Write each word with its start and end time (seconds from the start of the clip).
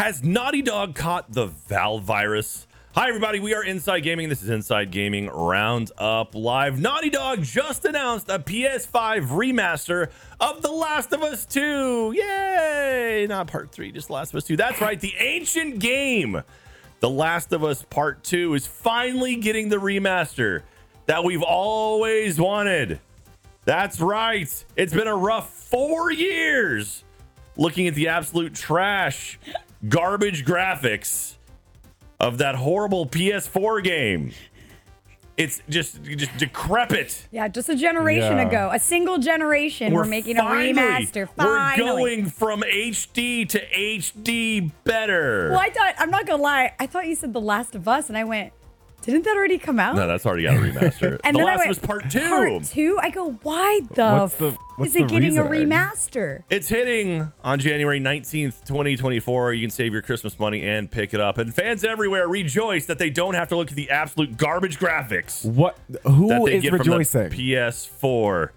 Has 0.00 0.24
Naughty 0.24 0.62
Dog 0.62 0.94
caught 0.94 1.30
the 1.30 1.48
Valve 1.48 2.04
virus? 2.04 2.66
Hi, 2.94 3.08
everybody. 3.10 3.38
We 3.38 3.52
are 3.52 3.62
Inside 3.62 4.00
Gaming. 4.00 4.30
This 4.30 4.42
is 4.42 4.48
Inside 4.48 4.90
Gaming 4.90 5.26
Roundup 5.26 6.34
Live. 6.34 6.80
Naughty 6.80 7.10
Dog 7.10 7.42
just 7.42 7.84
announced 7.84 8.30
a 8.30 8.38
PS5 8.38 9.28
remaster 9.28 10.08
of 10.40 10.62
The 10.62 10.70
Last 10.72 11.12
of 11.12 11.22
Us 11.22 11.44
2. 11.44 12.14
Yay! 12.16 13.26
Not 13.28 13.48
part 13.48 13.72
three, 13.72 13.92
just 13.92 14.08
Last 14.08 14.30
of 14.30 14.36
Us 14.38 14.44
2. 14.44 14.56
That's 14.56 14.80
right. 14.80 14.98
The 14.98 15.12
ancient 15.18 15.80
game, 15.80 16.44
The 17.00 17.10
Last 17.10 17.52
of 17.52 17.62
Us 17.62 17.82
Part 17.82 18.24
2, 18.24 18.54
is 18.54 18.66
finally 18.66 19.36
getting 19.36 19.68
the 19.68 19.76
remaster 19.76 20.62
that 21.04 21.22
we've 21.24 21.42
always 21.42 22.40
wanted. 22.40 23.00
That's 23.66 24.00
right. 24.00 24.64
It's 24.76 24.94
been 24.94 25.08
a 25.08 25.16
rough 25.16 25.50
four 25.50 26.10
years 26.10 27.04
looking 27.58 27.86
at 27.86 27.94
the 27.94 28.08
absolute 28.08 28.54
trash, 28.54 29.38
garbage 29.88 30.44
graphics 30.44 31.34
of 32.18 32.38
that 32.38 32.54
horrible 32.56 33.06
PS4 33.06 33.82
game. 33.82 34.32
It's 35.36 35.62
just 35.70 36.02
just 36.02 36.36
decrepit. 36.36 37.26
Yeah, 37.30 37.48
just 37.48 37.70
a 37.70 37.74
generation 37.74 38.36
Yeah. 38.36 38.46
ago, 38.46 38.70
a 38.74 38.78
single 38.78 39.16
generation. 39.16 39.90
We're, 39.90 40.04
making 40.04 40.36
finally- 40.36 40.70
a 40.72 40.74
remaster. 40.74 41.28
Finally. 41.34 41.82
We're 41.82 41.96
going 41.96 42.26
from 42.26 42.62
HD 42.62 43.46
to 43.48 43.58
HD 43.74 44.70
better. 44.84 45.48
Well, 45.50 45.58
I 45.60 45.70
thought 45.70 45.94
I'm 45.98 46.10
not 46.10 46.26
gonna 46.26 46.42
lie. 46.42 46.74
I 46.78 46.86
thought 46.86 47.06
you 47.06 47.14
said 47.14 47.32
The 47.32 47.40
Last 47.40 47.74
of 47.74 47.88
Us, 47.88 48.08
and 48.10 48.18
I 48.18 48.24
went, 48.24 48.52
didn't 49.02 49.24
that 49.24 49.36
already 49.36 49.58
come 49.58 49.80
out? 49.80 49.96
No, 49.96 50.06
that's 50.06 50.26
already 50.26 50.44
got 50.44 50.56
a 50.56 50.60
remaster. 50.60 51.18
and 51.24 51.34
the 51.34 51.38
then 51.38 51.48
I 51.48 51.56
Last 51.56 51.58
went, 51.58 51.68
was 51.68 51.78
part 51.78 52.10
two. 52.10 52.28
Part 52.28 52.64
two. 52.64 52.98
I 53.00 53.10
go, 53.10 53.32
why 53.42 53.80
the? 53.94 54.12
What's 54.12 54.34
the- 54.36 54.48
f- 54.48 54.58
what's 54.76 54.90
is 54.90 54.96
it 54.96 55.00
the 55.08 55.14
getting 55.14 55.38
a 55.38 55.44
reasoning? 55.44 55.68
remaster? 55.70 56.42
It's 56.50 56.68
hitting 56.68 57.32
on 57.44 57.58
January 57.58 58.00
19th, 58.00 58.64
2024. 58.66 59.54
You 59.54 59.62
can 59.62 59.70
save 59.70 59.92
your 59.92 60.02
Christmas 60.02 60.38
money 60.38 60.62
and 60.62 60.90
pick 60.90 61.12
it 61.14 61.20
up. 61.20 61.38
And 61.38 61.54
fans 61.54 61.84
everywhere 61.84 62.28
rejoice 62.28 62.86
that 62.86 62.98
they 62.98 63.10
don't 63.10 63.34
have 63.34 63.48
to 63.48 63.56
look 63.56 63.70
at 63.70 63.76
the 63.76 63.90
absolute 63.90 64.36
garbage 64.36 64.78
graphics 64.78 65.44
What? 65.44 65.76
that 65.88 66.42
they 66.46 66.56
is 66.56 66.62
get 66.62 66.72
rejoicing? 66.72 67.28
from 67.28 67.36
the 67.36 67.54
PS4. 67.54 68.50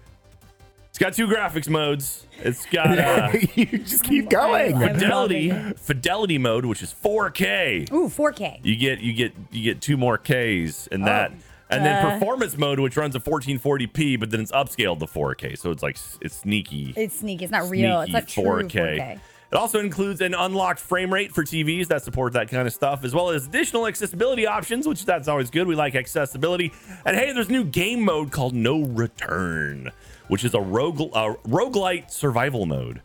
It's 0.94 0.98
got 1.00 1.12
two 1.12 1.26
graphics 1.26 1.68
modes. 1.68 2.24
It's 2.38 2.66
got 2.66 2.96
uh, 3.00 3.32
you 3.56 3.66
just 3.78 4.04
keep 4.04 4.30
going. 4.30 4.76
I'm 4.76 4.94
fidelity 4.94 5.50
fidelity 5.76 6.38
mode, 6.38 6.64
which 6.66 6.84
is 6.84 6.94
4K. 7.02 7.92
Ooh, 7.92 8.08
4K. 8.08 8.60
You 8.62 8.76
get 8.76 9.00
you 9.00 9.12
get 9.12 9.32
you 9.50 9.64
get 9.64 9.80
two 9.80 9.96
more 9.96 10.16
Ks 10.18 10.86
in 10.86 11.00
that. 11.02 11.32
And 11.68 11.84
then 11.84 12.06
Uh. 12.06 12.12
performance 12.12 12.56
mode, 12.56 12.78
which 12.78 12.96
runs 12.96 13.16
at 13.16 13.24
1440p, 13.24 14.20
but 14.20 14.30
then 14.30 14.40
it's 14.40 14.52
upscaled 14.52 15.00
to 15.00 15.06
4K, 15.06 15.58
so 15.58 15.72
it's 15.72 15.82
like 15.82 15.96
s- 15.96 16.16
it's 16.20 16.36
sneaky. 16.36 16.94
It's 16.96 17.18
sneaky. 17.18 17.42
It's 17.44 17.50
not 17.50 17.68
real. 17.68 18.02
It's 18.02 18.12
not 18.12 18.30
sneaky 18.30 18.42
true 18.48 18.68
4K. 18.68 19.18
It 19.54 19.58
also 19.58 19.78
includes 19.78 20.20
an 20.20 20.34
unlocked 20.34 20.80
frame 20.80 21.14
rate 21.14 21.32
for 21.32 21.44
TVs 21.44 21.86
that 21.86 22.02
support 22.02 22.32
that 22.32 22.48
kind 22.48 22.66
of 22.66 22.74
stuff, 22.74 23.04
as 23.04 23.14
well 23.14 23.30
as 23.30 23.46
additional 23.46 23.86
accessibility 23.86 24.48
options, 24.48 24.84
which 24.88 25.04
that's 25.04 25.28
always 25.28 25.48
good. 25.48 25.68
We 25.68 25.76
like 25.76 25.94
accessibility. 25.94 26.72
And 27.06 27.16
hey, 27.16 27.32
there's 27.32 27.48
a 27.48 27.52
new 27.52 27.62
game 27.62 28.00
mode 28.04 28.32
called 28.32 28.52
No 28.52 28.80
Return, 28.82 29.92
which 30.26 30.44
is 30.44 30.54
a 30.54 30.60
rogue 30.60 31.00
uh, 31.00 31.34
roguelite 31.46 32.10
survival 32.10 32.66
mode. 32.66 33.00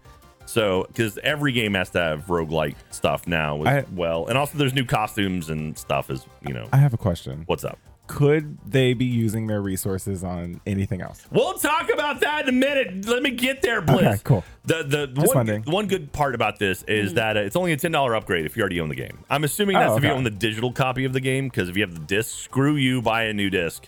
So, 0.47 0.85
because 0.87 1.19
every 1.19 1.51
game 1.51 1.75
has 1.75 1.91
to 1.91 1.99
have 1.99 2.25
roguelite 2.25 2.73
stuff 2.89 3.27
now 3.27 3.61
as 3.61 3.67
I- 3.67 3.85
well. 3.93 4.25
And 4.25 4.35
also 4.35 4.57
there's 4.57 4.73
new 4.73 4.85
costumes 4.85 5.51
and 5.51 5.77
stuff 5.77 6.09
as, 6.09 6.25
you 6.47 6.55
know, 6.55 6.67
I 6.73 6.77
have 6.77 6.95
a 6.95 6.97
question. 6.97 7.43
what's 7.45 7.63
up? 7.63 7.77
Could 8.09 8.57
they 8.65 8.93
be 8.95 9.05
using 9.05 9.45
their 9.45 9.61
resources 9.61 10.23
on 10.23 10.59
anything 10.65 10.99
else? 10.99 11.25
We'll 11.31 11.53
talk 11.59 11.91
about 11.93 12.21
that 12.21 12.43
in 12.43 12.49
a 12.49 12.57
minute. 12.57 13.05
Let 13.05 13.21
me 13.21 13.29
get 13.29 13.61
there, 13.61 13.81
Bliss. 13.81 14.01
Okay, 14.01 14.17
cool. 14.23 14.43
The 14.65 14.83
the 14.83 15.07
Just 15.07 15.27
one, 15.27 15.35
wondering. 15.35 15.63
one 15.65 15.87
good 15.87 16.11
part 16.11 16.33
about 16.33 16.57
this 16.57 16.81
is 16.83 17.13
that 17.13 17.37
uh, 17.37 17.41
it's 17.41 17.55
only 17.55 17.71
a 17.71 17.77
ten 17.77 17.91
dollar 17.91 18.15
upgrade 18.15 18.47
if 18.47 18.57
you 18.57 18.61
already 18.61 18.81
own 18.81 18.89
the 18.89 18.95
game. 18.95 19.19
I'm 19.29 19.43
assuming 19.43 19.75
Oh, 19.75 19.79
that's 19.81 19.97
if 19.99 20.03
you 20.03 20.09
own 20.09 20.23
the 20.23 20.31
digital 20.31 20.71
copy 20.71 21.05
of 21.05 21.13
the 21.13 21.19
game 21.19 21.49
because 21.49 21.69
if 21.69 21.77
you 21.77 21.83
have 21.83 21.93
the 21.93 21.99
disc, 21.99 22.35
screw 22.35 22.75
you, 22.75 23.01
buy 23.03 23.25
a 23.25 23.33
new 23.33 23.51
disc. 23.51 23.87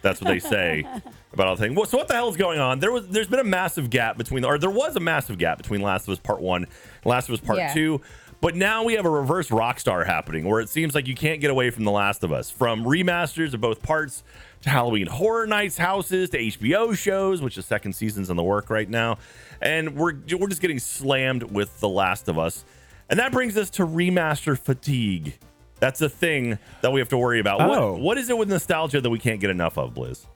That's 0.00 0.20
what 0.22 0.28
they 0.28 0.38
say 0.38 0.86
about 1.34 1.48
all 1.48 1.56
the 1.56 1.62
thing. 1.62 1.74
Well, 1.74 1.84
so 1.84 1.98
what 1.98 2.08
the 2.08 2.14
hell 2.14 2.30
is 2.30 2.36
going 2.38 2.60
on? 2.60 2.78
There 2.80 2.90
was 2.90 3.06
there's 3.08 3.26
been 3.28 3.40
a 3.40 3.44
massive 3.44 3.90
gap 3.90 4.16
between 4.16 4.44
or 4.46 4.56
there 4.58 4.70
was 4.70 4.96
a 4.96 5.00
massive 5.00 5.36
gap 5.36 5.58
between 5.58 5.82
Last 5.82 6.08
of 6.08 6.12
Us 6.12 6.20
Part 6.20 6.40
One, 6.40 6.64
and 6.64 6.72
Last 7.04 7.28
of 7.28 7.34
Us 7.34 7.40
Part 7.40 7.58
Yeah. 7.58 7.74
Two. 7.74 8.00
But 8.40 8.54
now 8.54 8.84
we 8.84 8.94
have 8.94 9.04
a 9.04 9.10
reverse 9.10 9.48
Rockstar 9.48 10.06
happening 10.06 10.44
where 10.44 10.60
it 10.60 10.68
seems 10.68 10.94
like 10.94 11.08
you 11.08 11.14
can't 11.14 11.40
get 11.40 11.50
away 11.50 11.70
from 11.70 11.84
The 11.84 11.90
Last 11.90 12.22
of 12.22 12.32
Us. 12.32 12.50
From 12.50 12.84
remasters 12.84 13.52
of 13.52 13.60
both 13.60 13.82
parts 13.82 14.22
to 14.62 14.70
Halloween 14.70 15.08
Horror 15.08 15.46
Nights 15.46 15.76
houses 15.76 16.30
to 16.30 16.38
HBO 16.38 16.96
shows, 16.96 17.42
which 17.42 17.56
the 17.56 17.62
second 17.62 17.94
season's 17.94 18.30
in 18.30 18.36
the 18.36 18.44
work 18.44 18.70
right 18.70 18.88
now. 18.88 19.18
And 19.60 19.96
we're 19.96 20.14
we're 20.38 20.48
just 20.48 20.60
getting 20.60 20.78
slammed 20.78 21.42
with 21.42 21.80
The 21.80 21.88
Last 21.88 22.28
of 22.28 22.38
Us. 22.38 22.64
And 23.10 23.18
that 23.18 23.32
brings 23.32 23.56
us 23.56 23.70
to 23.70 23.86
remaster 23.86 24.56
fatigue. 24.56 25.36
That's 25.80 26.00
a 26.00 26.08
thing 26.08 26.58
that 26.82 26.92
we 26.92 27.00
have 27.00 27.08
to 27.08 27.18
worry 27.18 27.40
about. 27.40 27.60
Oh. 27.60 27.92
What, 27.92 28.00
what 28.00 28.18
is 28.18 28.30
it 28.30 28.38
with 28.38 28.48
nostalgia 28.48 29.00
that 29.00 29.10
we 29.10 29.18
can't 29.18 29.40
get 29.40 29.50
enough 29.50 29.78
of, 29.78 29.94
Blizz? 29.94 30.26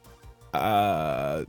Uh, 0.53 1.45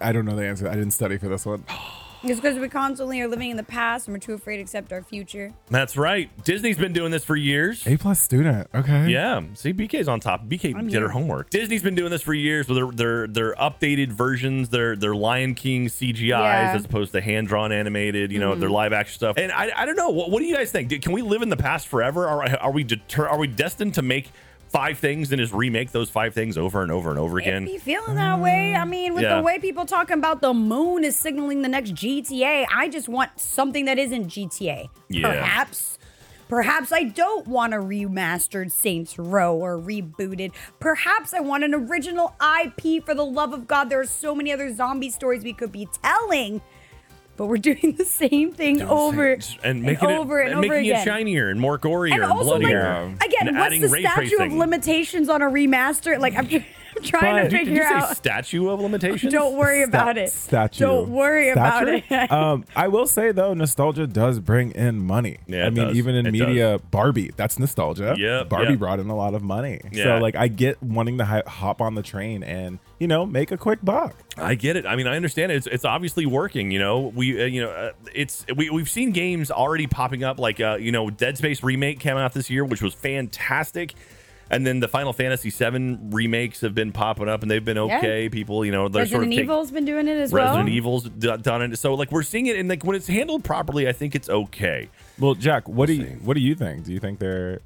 I 0.00 0.12
don't 0.12 0.24
know 0.24 0.34
the 0.34 0.44
answer. 0.44 0.68
I 0.68 0.74
didn't 0.74 0.92
study 0.92 1.18
for 1.18 1.28
this 1.28 1.46
one. 1.46 1.64
It's 2.22 2.40
because 2.40 2.58
we 2.58 2.68
constantly 2.68 3.20
are 3.20 3.28
living 3.28 3.50
in 3.50 3.56
the 3.56 3.62
past 3.62 4.08
and 4.08 4.14
we're 4.14 4.20
too 4.20 4.34
afraid 4.34 4.56
to 4.56 4.62
accept 4.62 4.92
our 4.92 5.02
future. 5.02 5.52
That's 5.70 5.96
right. 5.96 6.30
Disney's 6.44 6.76
been 6.76 6.92
doing 6.92 7.12
this 7.12 7.24
for 7.24 7.36
years. 7.36 7.86
A 7.86 7.96
plus 7.96 8.20
student. 8.20 8.68
Okay. 8.74 9.08
Yeah. 9.08 9.42
See, 9.54 9.72
BK's 9.72 10.08
on 10.08 10.20
top. 10.20 10.46
BK 10.46 10.74
I'm 10.74 10.88
did 10.88 11.00
her 11.00 11.08
homework. 11.08 11.50
Disney's 11.50 11.82
been 11.82 11.94
doing 11.94 12.10
this 12.10 12.22
for 12.22 12.34
years 12.34 12.68
with 12.68 12.76
their 12.76 12.90
their, 12.90 13.26
their 13.26 13.54
updated 13.54 14.08
versions, 14.08 14.68
their 14.70 14.96
their 14.96 15.14
Lion 15.14 15.54
King 15.54 15.86
CGIs 15.86 16.28
Yeah. 16.28 16.72
as 16.74 16.84
opposed 16.84 17.12
to 17.12 17.20
hand 17.20 17.48
drawn 17.48 17.72
animated, 17.72 18.32
you 18.32 18.40
know, 18.40 18.54
their 18.54 18.68
mm-hmm. 18.68 18.74
live 18.74 18.92
action 18.92 19.14
stuff. 19.14 19.38
And 19.38 19.52
I, 19.52 19.70
I 19.76 19.86
don't 19.86 19.96
know. 19.96 20.10
What, 20.10 20.30
what 20.30 20.40
do 20.40 20.46
you 20.46 20.56
guys 20.56 20.72
think? 20.72 20.90
Can 21.02 21.12
we 21.12 21.22
live 21.22 21.42
in 21.42 21.48
the 21.48 21.56
past 21.56 21.86
forever? 21.86 22.26
Are, 22.26 22.48
are 22.58 22.72
we 22.72 22.84
deter, 22.84 23.28
are 23.28 23.38
we 23.38 23.46
destined 23.46 23.94
to 23.94 24.02
make 24.02 24.30
five 24.70 24.98
things 24.98 25.30
and 25.32 25.40
just 25.40 25.52
remake 25.52 25.92
those 25.92 26.10
five 26.10 26.34
things 26.34 26.58
over 26.58 26.82
and 26.82 26.92
over 26.92 27.10
and 27.10 27.18
over 27.18 27.38
If 27.40 27.46
again? 27.46 27.66
you 27.66 27.78
feeling 27.78 28.16
that 28.16 28.38
way, 28.40 28.74
I 28.74 28.84
mean, 28.84 29.14
with 29.14 29.22
Yeah. 29.22 29.36
the 29.36 29.42
way 29.42 29.58
people 29.58 29.86
talking 29.86 30.14
about 30.18 30.40
the 30.40 30.52
moon 30.54 31.04
is 31.04 31.16
signaling 31.16 31.62
the 31.62 31.68
next 31.68 31.94
GTA, 31.94 32.66
I 32.74 32.88
just 32.88 33.08
want 33.08 33.30
something 33.40 33.84
that 33.86 33.98
isn't 33.98 34.28
GTA. 34.28 34.88
Yeah. 35.08 35.28
Perhaps. 35.32 35.98
Perhaps 36.48 36.92
I 36.92 37.02
don't 37.04 37.46
want 37.46 37.74
a 37.74 37.76
remastered 37.76 38.72
Saints 38.72 39.18
Row 39.18 39.54
or 39.54 39.78
rebooted. 39.78 40.52
Perhaps 40.80 41.34
I 41.34 41.40
want 41.40 41.62
an 41.64 41.74
original 41.74 42.34
IP 42.40 43.04
for 43.04 43.14
the 43.14 43.24
love 43.24 43.52
of 43.52 43.66
God. 43.66 43.90
There 43.90 44.00
are 44.00 44.06
so 44.06 44.34
many 44.34 44.50
other 44.50 44.74
zombie 44.74 45.10
stories 45.10 45.44
we 45.44 45.52
could 45.52 45.72
be 45.72 45.86
telling, 46.02 46.62
but 47.38 47.46
we're 47.46 47.56
doing 47.56 47.94
the 47.96 48.04
same 48.04 48.52
thing 48.52 48.82
over 48.82 49.38
and 49.64 49.82
making 49.82 50.10
over 50.10 50.40
it 50.40 50.46
and, 50.50 50.56
and 50.56 50.64
over 50.64 50.74
making 50.74 50.90
again. 50.90 51.00
it 51.00 51.04
shinier 51.04 51.48
and 51.48 51.58
more 51.58 51.78
gorier 51.78 52.12
And 52.14 52.22
and, 52.24 52.32
also, 52.32 52.58
like, 52.58 52.64
again, 52.66 53.48
and 53.48 53.56
what's 53.56 53.80
the 53.80 53.88
ray 53.88 54.02
statute 54.02 54.40
of 54.40 54.52
limitations 54.52 55.28
on 55.30 55.40
a 55.40 55.46
remaster? 55.46 56.18
Like, 56.18 56.34
I'm, 56.36 56.46
I'm 56.96 57.02
trying 57.04 57.36
But- 57.36 57.42
to 57.44 57.48
Did 57.48 57.58
figure 57.58 57.74
you 57.74 57.88
say 57.88 57.94
out. 57.94 58.16
statue 58.16 58.68
of 58.68 58.80
limitations? 58.80 59.32
Don't 59.32 59.56
worry 59.56 59.82
Sta- 59.84 59.88
about 59.88 60.18
it. 60.18 60.30
Statue. 60.32 60.84
Don't 60.84 61.10
worry 61.10 61.50
about 61.50 61.88
it. 61.88 62.10
um, 62.32 62.64
I 62.74 62.88
will 62.88 63.06
say 63.06 63.30
though, 63.30 63.54
nostalgia 63.54 64.06
does 64.08 64.40
bring 64.40 64.72
in 64.72 64.98
money. 64.98 65.38
Yeah, 65.46 65.66
I 65.66 65.70
mean, 65.70 65.86
does. 65.88 65.96
even 65.96 66.16
in 66.16 66.26
It 66.26 66.32
media, 66.32 66.80
Barbie, 66.90 67.30
that's 67.36 67.58
nostalgia. 67.58 68.16
Yep, 68.18 68.48
Barbie 68.48 68.70
yep. 68.70 68.78
brought 68.80 68.98
in 68.98 69.08
a 69.10 69.16
lot 69.16 69.34
of 69.34 69.42
money. 69.42 69.80
Yeah. 69.92 70.04
So 70.04 70.18
like, 70.18 70.34
I 70.34 70.48
get 70.48 70.82
wanting 70.82 71.18
to 71.18 71.24
hi- 71.24 71.44
hop 71.46 71.80
on 71.80 71.94
the 71.94 72.02
train 72.02 72.42
and 72.42 72.80
you 72.98 73.06
know 73.08 73.24
make 73.26 73.50
a 73.50 73.56
quick 73.56 73.78
buck. 73.82 74.14
I 74.36 74.54
get 74.54 74.76
it. 74.76 74.86
I 74.86 74.96
mean, 74.96 75.06
I 75.06 75.16
understand 75.16 75.52
it. 75.52 75.56
It's, 75.56 75.66
it's 75.66 75.84
obviously 75.84 76.26
working. 76.26 76.70
You 76.70 76.78
know, 76.78 77.12
we 77.14 77.40
uh, 77.42 77.46
you 77.46 77.60
know 77.62 77.70
uh, 77.70 77.92
it's 78.14 78.44
we 78.56 78.70
we've 78.70 78.88
seen 78.90 79.12
games 79.12 79.50
already 79.50 79.86
popping 79.86 80.24
up 80.24 80.38
like 80.38 80.60
uh, 80.60 80.76
you 80.80 80.92
know 80.92 81.10
Dead 81.10 81.36
Space 81.38 81.62
remake 81.62 82.00
came 82.00 82.16
out 82.16 82.32
this 82.34 82.50
year, 82.50 82.64
which 82.64 82.82
was 82.82 82.94
fantastic. 82.94 83.94
And 84.50 84.66
then 84.66 84.80
the 84.80 84.88
Final 84.88 85.12
Fantasy 85.12 85.50
VII 85.50 85.98
remakes 86.10 86.62
have 86.62 86.74
been 86.74 86.90
popping 86.90 87.28
up, 87.28 87.42
and 87.42 87.50
they've 87.50 87.62
been 87.62 87.76
okay. 87.76 88.30
People, 88.30 88.64
you 88.64 88.72
know, 88.72 88.88
they're 88.88 89.02
Resident 89.02 89.10
sort 89.10 89.24
of 89.24 89.30
take- 89.32 89.44
Evil's 89.44 89.70
been 89.70 89.84
doing 89.84 90.08
it 90.08 90.12
as 90.16 90.32
Resident 90.32 90.32
well. 90.32 90.46
Resident 90.54 90.68
Evil's 90.74 91.02
d- 91.10 91.36
done 91.42 91.62
it. 91.62 91.76
So 91.78 91.92
like 91.92 92.10
we're 92.10 92.22
seeing 92.22 92.46
it, 92.46 92.56
and 92.56 92.66
like 92.66 92.82
when 92.82 92.96
it's 92.96 93.06
handled 93.06 93.44
properly, 93.44 93.86
I 93.88 93.92
think 93.92 94.14
it's 94.14 94.30
okay. 94.30 94.88
Well, 95.18 95.34
Jack, 95.34 95.68
what 95.68 95.86
do 95.86 95.92
you 95.92 96.18
what 96.24 96.32
do 96.32 96.40
you 96.40 96.54
think? 96.54 96.84
Do 96.84 96.94
you 96.94 96.98
think 96.98 97.18
there 97.18 97.60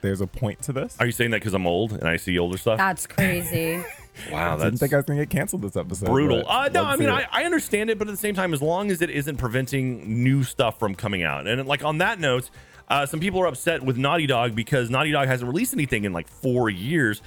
there's 0.00 0.22
a 0.22 0.26
point 0.26 0.62
to 0.62 0.72
this? 0.72 0.96
Are 0.98 1.04
you 1.04 1.12
saying 1.12 1.32
that 1.32 1.40
because 1.40 1.52
I'm 1.52 1.66
old 1.66 1.92
and 1.92 2.04
I 2.04 2.16
see 2.16 2.38
older 2.38 2.56
stuff? 2.56 2.78
That's 2.78 3.06
crazy. 3.06 3.82
Wow, 4.30 4.54
I 4.54 4.56
didn't 4.56 4.70
that's 4.70 4.80
think 4.80 4.92
I 4.92 4.96
was 4.96 5.06
gonna 5.06 5.20
get 5.20 5.30
canceled 5.30 5.62
this 5.62 5.76
episode. 5.76 6.06
brutal. 6.06 6.44
Uh, 6.48 6.68
no, 6.72 6.84
I 6.84 6.96
mean 6.96 7.08
I. 7.08 7.26
I 7.30 7.44
understand 7.44 7.90
it, 7.90 7.98
but 7.98 8.08
at 8.08 8.10
the 8.10 8.16
same 8.18 8.34
time, 8.34 8.52
as 8.52 8.62
long 8.62 8.90
as 8.90 9.02
it 9.02 9.10
isn't 9.10 9.36
preventing 9.36 10.22
new 10.22 10.44
stuff 10.44 10.78
from 10.78 10.94
coming 10.94 11.22
out, 11.22 11.46
and 11.46 11.66
like 11.66 11.84
on 11.84 11.98
that 11.98 12.20
note, 12.20 12.50
uh, 12.88 13.06
some 13.06 13.20
people 13.20 13.40
are 13.40 13.46
upset 13.46 13.82
with 13.82 13.96
Naughty 13.96 14.26
Dog 14.26 14.54
because 14.54 14.90
Naughty 14.90 15.12
Dog 15.12 15.26
hasn't 15.26 15.48
released 15.48 15.72
anything 15.72 16.04
in 16.04 16.12
like 16.12 16.28
four 16.28 16.68
years. 16.70 17.22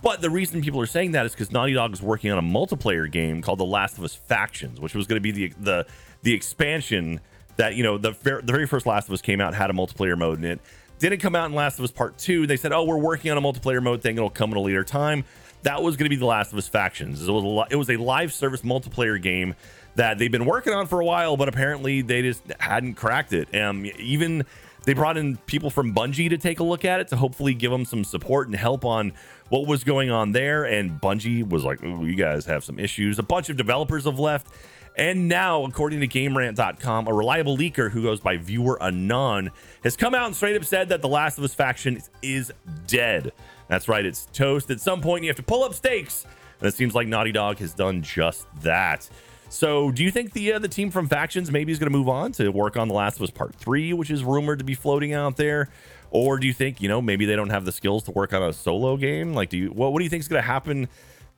But 0.00 0.20
the 0.20 0.30
reason 0.30 0.62
people 0.62 0.80
are 0.80 0.86
saying 0.86 1.12
that 1.12 1.26
is 1.26 1.32
because 1.32 1.50
Naughty 1.50 1.72
Dog 1.72 1.92
is 1.92 2.00
working 2.00 2.30
on 2.30 2.38
a 2.38 2.42
multiplayer 2.42 3.10
game 3.10 3.42
called 3.42 3.58
The 3.58 3.64
Last 3.64 3.98
of 3.98 4.04
Us 4.04 4.14
Factions, 4.14 4.80
which 4.80 4.94
was 4.94 5.06
going 5.06 5.16
to 5.16 5.20
be 5.20 5.32
the 5.32 5.52
the 5.58 5.86
the 6.22 6.34
expansion 6.34 7.20
that 7.56 7.74
you 7.74 7.82
know 7.82 7.98
the 7.98 8.12
the 8.22 8.40
very 8.44 8.66
first 8.66 8.86
Last 8.86 9.08
of 9.08 9.14
Us 9.14 9.20
came 9.20 9.40
out 9.40 9.54
had 9.54 9.70
a 9.70 9.72
multiplayer 9.72 10.16
mode 10.16 10.38
in 10.38 10.44
it. 10.44 10.60
Didn't 11.00 11.18
come 11.20 11.34
out 11.34 11.46
in 11.46 11.54
Last 11.54 11.78
of 11.78 11.84
Us 11.84 11.90
Part 11.90 12.16
Two. 12.16 12.46
They 12.46 12.56
said, 12.56 12.72
"Oh, 12.72 12.84
we're 12.84 12.96
working 12.96 13.30
on 13.30 13.38
a 13.38 13.40
multiplayer 13.40 13.82
mode 13.82 14.02
thing. 14.02 14.16
It'll 14.16 14.30
come 14.30 14.52
at 14.52 14.56
a 14.56 14.60
later 14.60 14.84
time." 14.84 15.24
That 15.62 15.82
was 15.82 15.96
going 15.96 16.04
to 16.04 16.10
be 16.10 16.16
The 16.16 16.26
Last 16.26 16.52
of 16.52 16.58
Us 16.58 16.68
Factions. 16.68 17.26
It 17.26 17.30
was 17.30 17.44
a, 17.44 17.46
li- 17.46 17.66
it 17.70 17.76
was 17.76 17.90
a 17.90 17.96
live 17.96 18.32
service 18.32 18.62
multiplayer 18.62 19.20
game 19.20 19.54
that 19.96 20.18
they've 20.18 20.30
been 20.30 20.46
working 20.46 20.72
on 20.72 20.86
for 20.86 21.00
a 21.00 21.04
while, 21.04 21.36
but 21.36 21.48
apparently 21.48 22.02
they 22.02 22.22
just 22.22 22.42
hadn't 22.60 22.94
cracked 22.94 23.32
it. 23.32 23.52
Um, 23.54 23.84
even 23.98 24.44
They 24.84 24.94
brought 24.94 25.16
in 25.16 25.36
people 25.38 25.70
from 25.70 25.94
Bungie 25.94 26.30
to 26.30 26.38
take 26.38 26.60
a 26.60 26.64
look 26.64 26.84
at 26.84 27.00
it 27.00 27.08
to 27.08 27.16
hopefully 27.16 27.52
give 27.52 27.70
them 27.70 27.84
some 27.84 28.04
support 28.04 28.46
and 28.46 28.56
help 28.56 28.84
on 28.84 29.12
what 29.48 29.66
was 29.66 29.84
going 29.84 30.10
on 30.10 30.32
there. 30.32 30.64
And 30.64 31.00
Bungie 31.00 31.46
was 31.46 31.64
like, 31.64 31.82
Ooh, 31.82 32.06
you 32.06 32.14
guys 32.14 32.46
have 32.46 32.62
some 32.64 32.78
issues. 32.78 33.18
A 33.18 33.22
bunch 33.22 33.50
of 33.50 33.56
developers 33.56 34.04
have 34.04 34.18
left. 34.18 34.46
And 34.96 35.28
now, 35.28 35.64
according 35.64 36.00
to 36.00 36.08
GameRant.com, 36.08 37.06
a 37.06 37.12
reliable 37.12 37.56
leaker 37.56 37.90
who 37.90 38.02
goes 38.02 38.20
by 38.20 38.36
Viewer 38.36 38.82
Anon 38.82 39.50
has 39.84 39.96
come 39.96 40.14
out 40.14 40.26
and 40.26 40.34
straight 40.34 40.56
up 40.56 40.64
said 40.64 40.88
that 40.88 41.02
the 41.02 41.08
Last 41.08 41.38
of 41.38 41.44
Us 41.44 41.54
faction 41.54 42.00
is 42.22 42.52
dead. 42.86 43.32
That's 43.68 43.88
right, 43.88 44.04
it's 44.04 44.26
toast. 44.32 44.70
At 44.70 44.80
some 44.80 45.00
point, 45.00 45.24
you 45.24 45.28
have 45.28 45.36
to 45.36 45.42
pull 45.42 45.62
up 45.62 45.74
stakes. 45.74 46.24
And 46.60 46.68
it 46.68 46.74
seems 46.74 46.94
like 46.94 47.06
Naughty 47.06 47.32
Dog 47.32 47.58
has 47.58 47.72
done 47.72 48.02
just 48.02 48.46
that. 48.62 49.08
So, 49.50 49.90
do 49.90 50.04
you 50.04 50.10
think 50.10 50.32
the 50.32 50.54
uh, 50.54 50.58
the 50.58 50.68
team 50.68 50.90
from 50.90 51.08
factions 51.08 51.50
maybe 51.50 51.72
is 51.72 51.78
going 51.78 51.90
to 51.90 51.96
move 51.96 52.08
on 52.08 52.32
to 52.32 52.50
work 52.50 52.76
on 52.76 52.88
The 52.88 52.94
Last 52.94 53.16
of 53.16 53.22
Us 53.22 53.30
Part 53.30 53.54
Three, 53.54 53.92
which 53.92 54.10
is 54.10 54.22
rumored 54.22 54.58
to 54.58 54.64
be 54.64 54.74
floating 54.74 55.14
out 55.14 55.36
there, 55.36 55.70
or 56.10 56.38
do 56.38 56.46
you 56.46 56.52
think 56.52 56.82
you 56.82 56.88
know 56.88 57.00
maybe 57.00 57.24
they 57.24 57.36
don't 57.36 57.50
have 57.50 57.64
the 57.64 57.72
skills 57.72 58.02
to 58.04 58.10
work 58.10 58.34
on 58.34 58.42
a 58.42 58.52
solo 58.52 58.96
game? 58.96 59.32
Like, 59.32 59.48
do 59.48 59.56
you 59.56 59.68
what 59.68 59.92
what 59.92 60.00
do 60.00 60.04
you 60.04 60.10
think 60.10 60.20
is 60.20 60.28
going 60.28 60.42
to 60.42 60.46
happen 60.46 60.88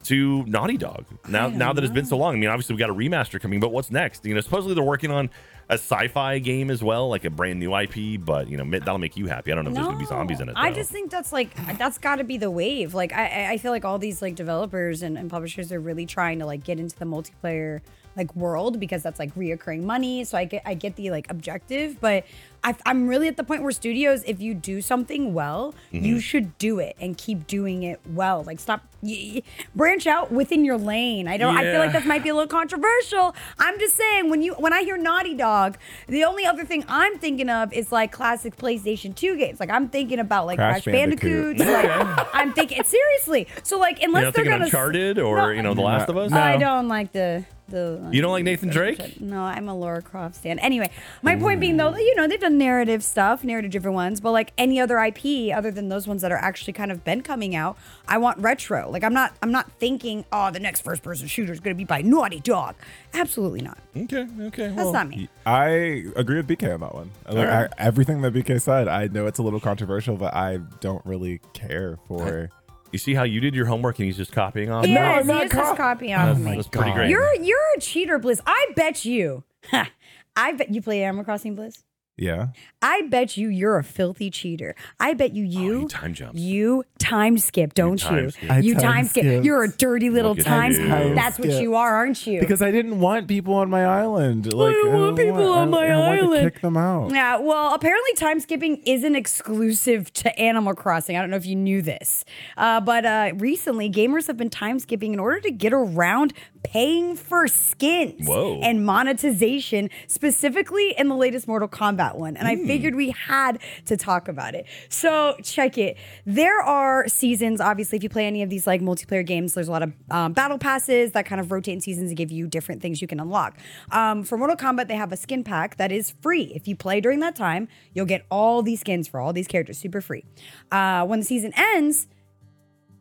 to 0.05 0.45
Naughty 0.47 0.77
Dog 0.77 1.05
now 1.29 1.49
now 1.49 1.73
that 1.73 1.85
it's 1.85 1.93
been 1.93 2.07
so 2.07 2.17
long? 2.17 2.35
I 2.35 2.39
mean, 2.39 2.51
obviously 2.51 2.75
we 2.75 2.81
got 2.81 2.91
a 2.91 2.95
remaster 2.95 3.41
coming, 3.41 3.61
but 3.61 3.71
what's 3.71 3.93
next? 3.93 4.25
You 4.25 4.35
know, 4.35 4.41
supposedly 4.41 4.75
they're 4.75 4.83
working 4.83 5.13
on 5.13 5.31
a 5.71 5.75
sci-fi 5.75 6.39
game 6.41 6.71
as 6.71 6.83
well, 6.83 7.09
like 7.09 7.25
a 7.25 7.31
brand 7.31 7.59
new 7.59 7.75
IP. 7.75 8.23
But 8.23 8.49
you 8.49 8.59
know, 8.59 8.79
that'll 8.79 8.99
make 8.99 9.17
you 9.17 9.27
happy. 9.29 9.53
I 9.53 9.55
don't 9.55 9.65
know 9.65 9.71
if 9.71 9.75
there's 9.77 9.87
going 9.87 9.99
to 9.99 10.05
be 10.05 10.07
zombies 10.07 10.41
in 10.41 10.49
it. 10.51 10.55
I 10.57 10.73
just 10.73 10.91
think 10.91 11.11
that's 11.11 11.33
like 11.33 11.55
that's 11.79 11.97
got 11.97 12.17
to 12.17 12.25
be 12.25 12.37
the 12.37 12.51
wave. 12.51 12.93
Like 12.93 13.13
I, 13.13 13.53
I 13.53 13.59
feel 13.59 13.73
like 13.73 13.85
all 13.87 13.99
these 13.99 14.21
like 14.21 14.35
developers 14.35 15.03
and, 15.03 15.17
and 15.17 15.31
publishers 15.31 15.73
are 15.73 15.81
really 15.81 16.05
trying 16.07 16.41
to 16.41 16.47
like 16.47 16.65
get 16.65 16.79
into 16.79 16.99
the 16.99 17.07
multiplayer 17.07 17.81
like 18.17 18.35
world 18.35 18.81
because 18.81 19.05
that's 19.05 19.21
like 19.21 19.33
reoccurring 19.37 19.85
money. 19.85 20.25
So 20.25 20.37
I 20.37 20.45
get 20.45 20.63
I 20.67 20.75
get 20.75 20.97
the 20.97 21.11
like 21.11 21.31
objective, 21.31 22.01
but 22.01 22.25
I, 22.63 22.75
I'm 22.85 23.09
really 23.09 23.27
at 23.29 23.39
the 23.39 23.45
point 23.45 23.63
where 23.63 23.71
studios, 23.73 24.23
if 24.27 24.41
you 24.43 24.53
do 24.53 24.83
something 24.83 25.33
well, 25.33 25.73
Mm-hmm. 25.93 26.05
you 26.05 26.21
should 26.21 26.59
do 26.59 26.79
it 26.79 26.95
and 27.01 27.17
keep 27.17 27.47
doing 27.47 27.83
it 27.85 28.01
well. 28.07 28.43
Like 28.45 28.59
stop 28.61 28.83
y- 29.03 29.33
y- 29.37 29.43
branch 29.75 30.07
out 30.07 30.31
within 30.31 30.65
your 30.65 30.77
lane. 30.77 31.27
I 31.29 31.37
don't. 31.37 31.57
I 31.57 31.63
feel 31.63 31.79
like 31.79 31.93
Yeah. 31.93 32.01
this 32.01 32.07
might 32.09 32.23
be 32.23 32.29
a 32.29 32.35
little 32.35 32.49
controversial. 32.49 33.35
I'm 33.59 33.79
just 33.79 33.97
saying 33.97 34.29
when 34.31 34.43
you 34.43 34.55
when 34.55 34.73
I 34.73 34.83
hear 34.83 34.97
Naughty 34.97 35.35
Dog, 35.35 35.60
the 36.09 36.25
only 36.25 36.47
other 36.47 36.65
thing 36.65 36.85
I'm 36.89 37.19
thinking 37.19 37.49
of 37.49 37.73
is 37.73 37.93
like 37.93 38.13
classic 38.13 38.57
PlayStation 38.57 39.15
2 39.15 39.37
games. 39.37 39.61
Like 39.61 39.71
I'm 39.71 39.89
thinking 39.89 40.19
about 40.19 40.47
like 40.47 40.59
Crash 40.59 40.85
Crash, 40.85 40.93
Bandicoot. 40.93 41.59
Bandicoots. 41.59 42.17
like, 42.17 42.29
I'm 42.35 42.53
thinking 42.53 42.83
seriously. 42.85 43.49
So 43.63 43.79
like 43.79 44.03
unless 44.03 44.21
you 44.21 44.27
know, 44.27 44.31
they're 44.33 44.45
gonna 44.45 44.65
Uncharted 44.65 45.19
or 45.19 45.37
No, 45.37 45.49
you 45.49 45.63
know 45.63 45.75
The 45.75 45.83
Last 45.83 46.09
of 46.09 46.17
Us. 46.17 46.31
No. 46.31 46.41
I 46.41 46.57
don't 46.57 46.89
like 46.89 47.13
the 47.13 47.45
the. 47.71 48.09
You 48.13 48.21
don't 48.23 48.33
like 48.33 48.45
Nathan 48.45 48.69
Drake? 48.69 49.21
No, 49.21 49.43
I'm 49.43 49.69
a 49.69 49.75
Laura 49.75 50.03
Croft 50.03 50.37
stan. 50.37 50.59
Anyway, 50.59 50.91
my 51.23 51.37
point 51.37 51.61
being 51.61 51.77
though, 51.77 51.93
mm. 51.93 51.99
you 51.99 52.15
know, 52.17 52.27
they've 52.27 52.41
done 52.41 52.59
narrative 52.59 53.03
stuff, 53.03 53.45
narrative 53.45 53.71
driven 53.71 53.93
ones, 53.93 54.21
but 54.21 54.33
like 54.33 54.53
any 54.59 54.81
other 54.81 54.99
IP 54.99 55.55
other 55.55 55.71
than 55.71 55.89
those 55.89 56.07
ones 56.07 56.23
that 56.23 56.33
are 56.33 56.39
actually 56.39 56.73
kind 56.73 56.93
of 56.93 57.05
been 57.05 57.23
coming 57.23 57.55
out, 57.55 57.79
I 58.09 58.19
want 58.19 58.39
retro. 58.39 58.91
Like 58.91 59.05
I'm 59.05 59.15
not 59.15 59.35
I'm 59.43 59.53
not 59.53 59.71
thinking, 59.73 60.25
oh, 60.33 60.51
the 60.51 60.61
next 60.61 60.83
first 60.83 61.03
person 61.03 61.29
shooter 61.29 61.53
is 61.53 61.61
gonna 61.61 61.75
be 61.75 61.85
by 61.85 62.03
Naughty 62.03 62.41
Dog. 62.41 62.75
Absolutely 63.15 63.63
not. 63.63 63.79
Okay, 63.97 64.27
okay. 64.41 64.69
That's 64.69 64.77
well, 64.77 64.93
not 64.93 65.09
me. 65.09 65.29
I 65.47 65.69
agree 66.17 66.37
with 66.37 66.49
BK 66.49 66.75
on 66.75 66.81
that 66.81 66.95
one. 66.95 67.11
Like, 67.29 67.49
I, 67.49 67.69
everything 67.79 68.23
that 68.23 68.33
BK 68.33 68.61
said, 68.61 68.89
I 68.89 69.09
know 69.09 69.27
it's 69.27 69.39
a 69.39 69.43
little 69.43 69.61
controversial, 69.61 70.17
but 70.17 70.35
I 70.35 70.59
don't 70.81 71.05
really 71.05 71.41
care 71.53 71.99
for. 72.07 72.51
You 72.93 72.99
see 72.99 73.15
how 73.15 73.23
you 73.23 73.41
did 73.41 73.55
your 73.55 73.67
homework 73.67 73.99
and 73.99 74.07
he's 74.07 74.17
just 74.17 74.33
copying 74.33 74.71
off. 74.71 74.85
He 74.85 74.93
No, 74.95 75.01
is, 75.01 75.07
I'm 75.21 75.23
he 75.23 75.33
not 75.33 75.45
is 75.47 75.53
just 75.53 75.71
co- 75.71 75.77
copying 75.77 76.15
off 76.15 76.29
of 76.31 76.41
me. 76.41 76.57
that's 76.57 76.69
pretty 76.69 76.91
God. 76.91 76.97
great. 76.97 77.11
You're 77.11 77.35
you're 77.37 77.59
a 77.77 77.81
cheater, 77.81 78.19
Bliss. 78.19 78.41
I 78.47 78.67
bet 78.77 79.05
you. 79.05 79.45
I 80.37 80.53
bet 80.53 80.73
you 80.75 80.83
play 80.83 81.03
Animal 81.05 81.25
Crossing, 81.25 81.55
Bliss. 81.55 81.85
Yeah. 82.21 82.49
I 82.83 83.03
bet 83.09 83.37
you 83.37 83.49
you're 83.49 83.79
a 83.79 83.85
filthy 83.85 84.31
cheater. 84.31 84.75
I 84.99 85.15
bet 85.15 85.33
you 85.35 85.45
you 85.45 85.61
Oh, 85.61 85.81
you 85.83 85.89
time 85.89 86.15
jumps. 86.15 86.39
You 86.41 86.85
time 86.99 87.37
skip, 87.39 87.75
don't 87.75 87.99
time 87.99 88.25
you? 88.25 88.31
skip. 88.31 88.63
You 88.65 88.75
time 88.75 88.83
time 88.83 89.05
skip. 89.07 89.25
skip. 89.25 89.45
You're 89.45 89.65
a 89.65 89.69
dirty 89.71 90.09
little 90.11 90.35
Look 90.35 90.45
time 90.45 90.71
you. 90.73 90.77
skip. 90.79 90.89
Time 90.89 91.15
That's 91.15 91.39
what 91.39 91.51
you 91.61 91.75
are, 91.75 91.95
aren't 91.97 92.27
you? 92.27 92.41
Because 92.41 92.63
I 92.63 92.71
didn't 92.71 93.01
want 93.01 93.27
people 93.29 93.55
on 93.55 93.69
my 93.71 93.85
island. 93.85 94.53
Like 94.53 94.75
don't 94.75 94.95
want 94.95 95.17
people 95.19 95.51
on 95.53 95.71
my 95.71 95.87
I, 95.89 95.91
I 95.93 95.99
wanted 95.99 96.25
island. 96.25 96.45
to 96.45 96.51
kick 96.51 96.61
them 96.63 96.77
out. 96.77 97.11
yeah, 97.13 97.37
well, 97.39 97.75
apparently 97.75 98.13
time 98.15 98.39
skipping 98.41 98.77
isn't 98.87 99.15
exclusive 99.17 100.13
to 100.15 100.39
Animal 100.39 100.75
Crossing. 100.75 101.17
I 101.17 101.21
don't 101.21 101.31
know 101.31 101.37
if 101.37 101.47
you 101.47 101.57
knew 101.57 101.83
this. 101.83 102.25
Uh, 102.57 102.81
but 102.81 103.05
uh, 103.05 103.33
recently, 103.37 103.91
gamers 103.91 104.27
have 104.27 104.37
been 104.37 104.51
time 104.51 104.79
skipping 104.79 105.13
in 105.13 105.21
order 105.21 105.41
to 105.41 105.51
get 105.51 105.73
around 105.73 106.33
paying 106.63 107.17
for 107.17 107.47
skins 107.49 108.27
Whoa. 108.27 108.61
and 108.63 108.85
monetization, 108.87 109.89
specifically 110.07 110.95
in 110.99 111.09
the 111.09 111.17
latest 111.17 111.49
Mortal 111.49 111.69
Kombat 111.69 112.10
one. 112.19 112.37
And 112.37 112.47
I 112.49 112.57
figured 112.57 112.95
we 112.95 113.11
had 113.11 113.59
to 113.87 113.97
talk 113.97 114.29
about 114.29 114.55
it. 114.55 114.67
So 114.89 115.37
check 115.43 115.79
it. 115.79 115.97
There 116.27 116.61
are 116.61 117.09
seasons, 117.09 117.61
obviously, 117.61 117.97
if 117.97 118.03
you 118.03 118.09
play 118.09 118.27
any 118.27 118.43
of 118.43 118.51
these 118.51 118.67
like 118.67 118.81
multiplayer 118.81 119.25
games, 119.27 119.55
there's 119.55 119.69
a 119.69 119.73
lot 119.73 119.83
of 119.83 119.93
um, 120.11 120.33
battle 120.33 120.59
passes 120.59 121.13
that 121.13 121.27
kind 121.27 121.41
of 121.41 121.51
rotate 121.51 121.75
in 121.75 121.81
seasons 121.81 122.11
to 122.11 122.15
give 122.15 122.31
you 122.31 122.47
different 122.47 122.83
things 122.83 123.01
you 123.01 123.09
can 123.09 123.21
unlock. 123.21 123.59
Um, 123.91 124.23
for 124.23 124.37
Mortal 124.39 124.57
Kombat, 124.57 124.89
they 124.89 124.97
have 124.97 125.13
a 125.13 125.17
skin 125.17 125.45
pack 125.45 125.77
that 125.77 125.93
is 125.93 126.15
free. 126.23 126.53
If 126.55 126.69
you 126.69 126.77
play 126.77 127.01
during 127.01 127.21
that 127.21 127.37
time, 127.37 127.69
you'll 127.95 128.07
get 128.07 128.25
all 128.31 128.63
these 128.63 128.81
skins 128.81 129.09
for 129.09 129.21
all 129.21 129.33
these 129.33 129.47
characters, 129.47 129.79
super 129.79 130.01
free. 130.01 130.25
Uh, 130.71 131.07
when 131.07 131.21
the 131.21 131.27
season 131.27 131.53
ends, 131.57 132.09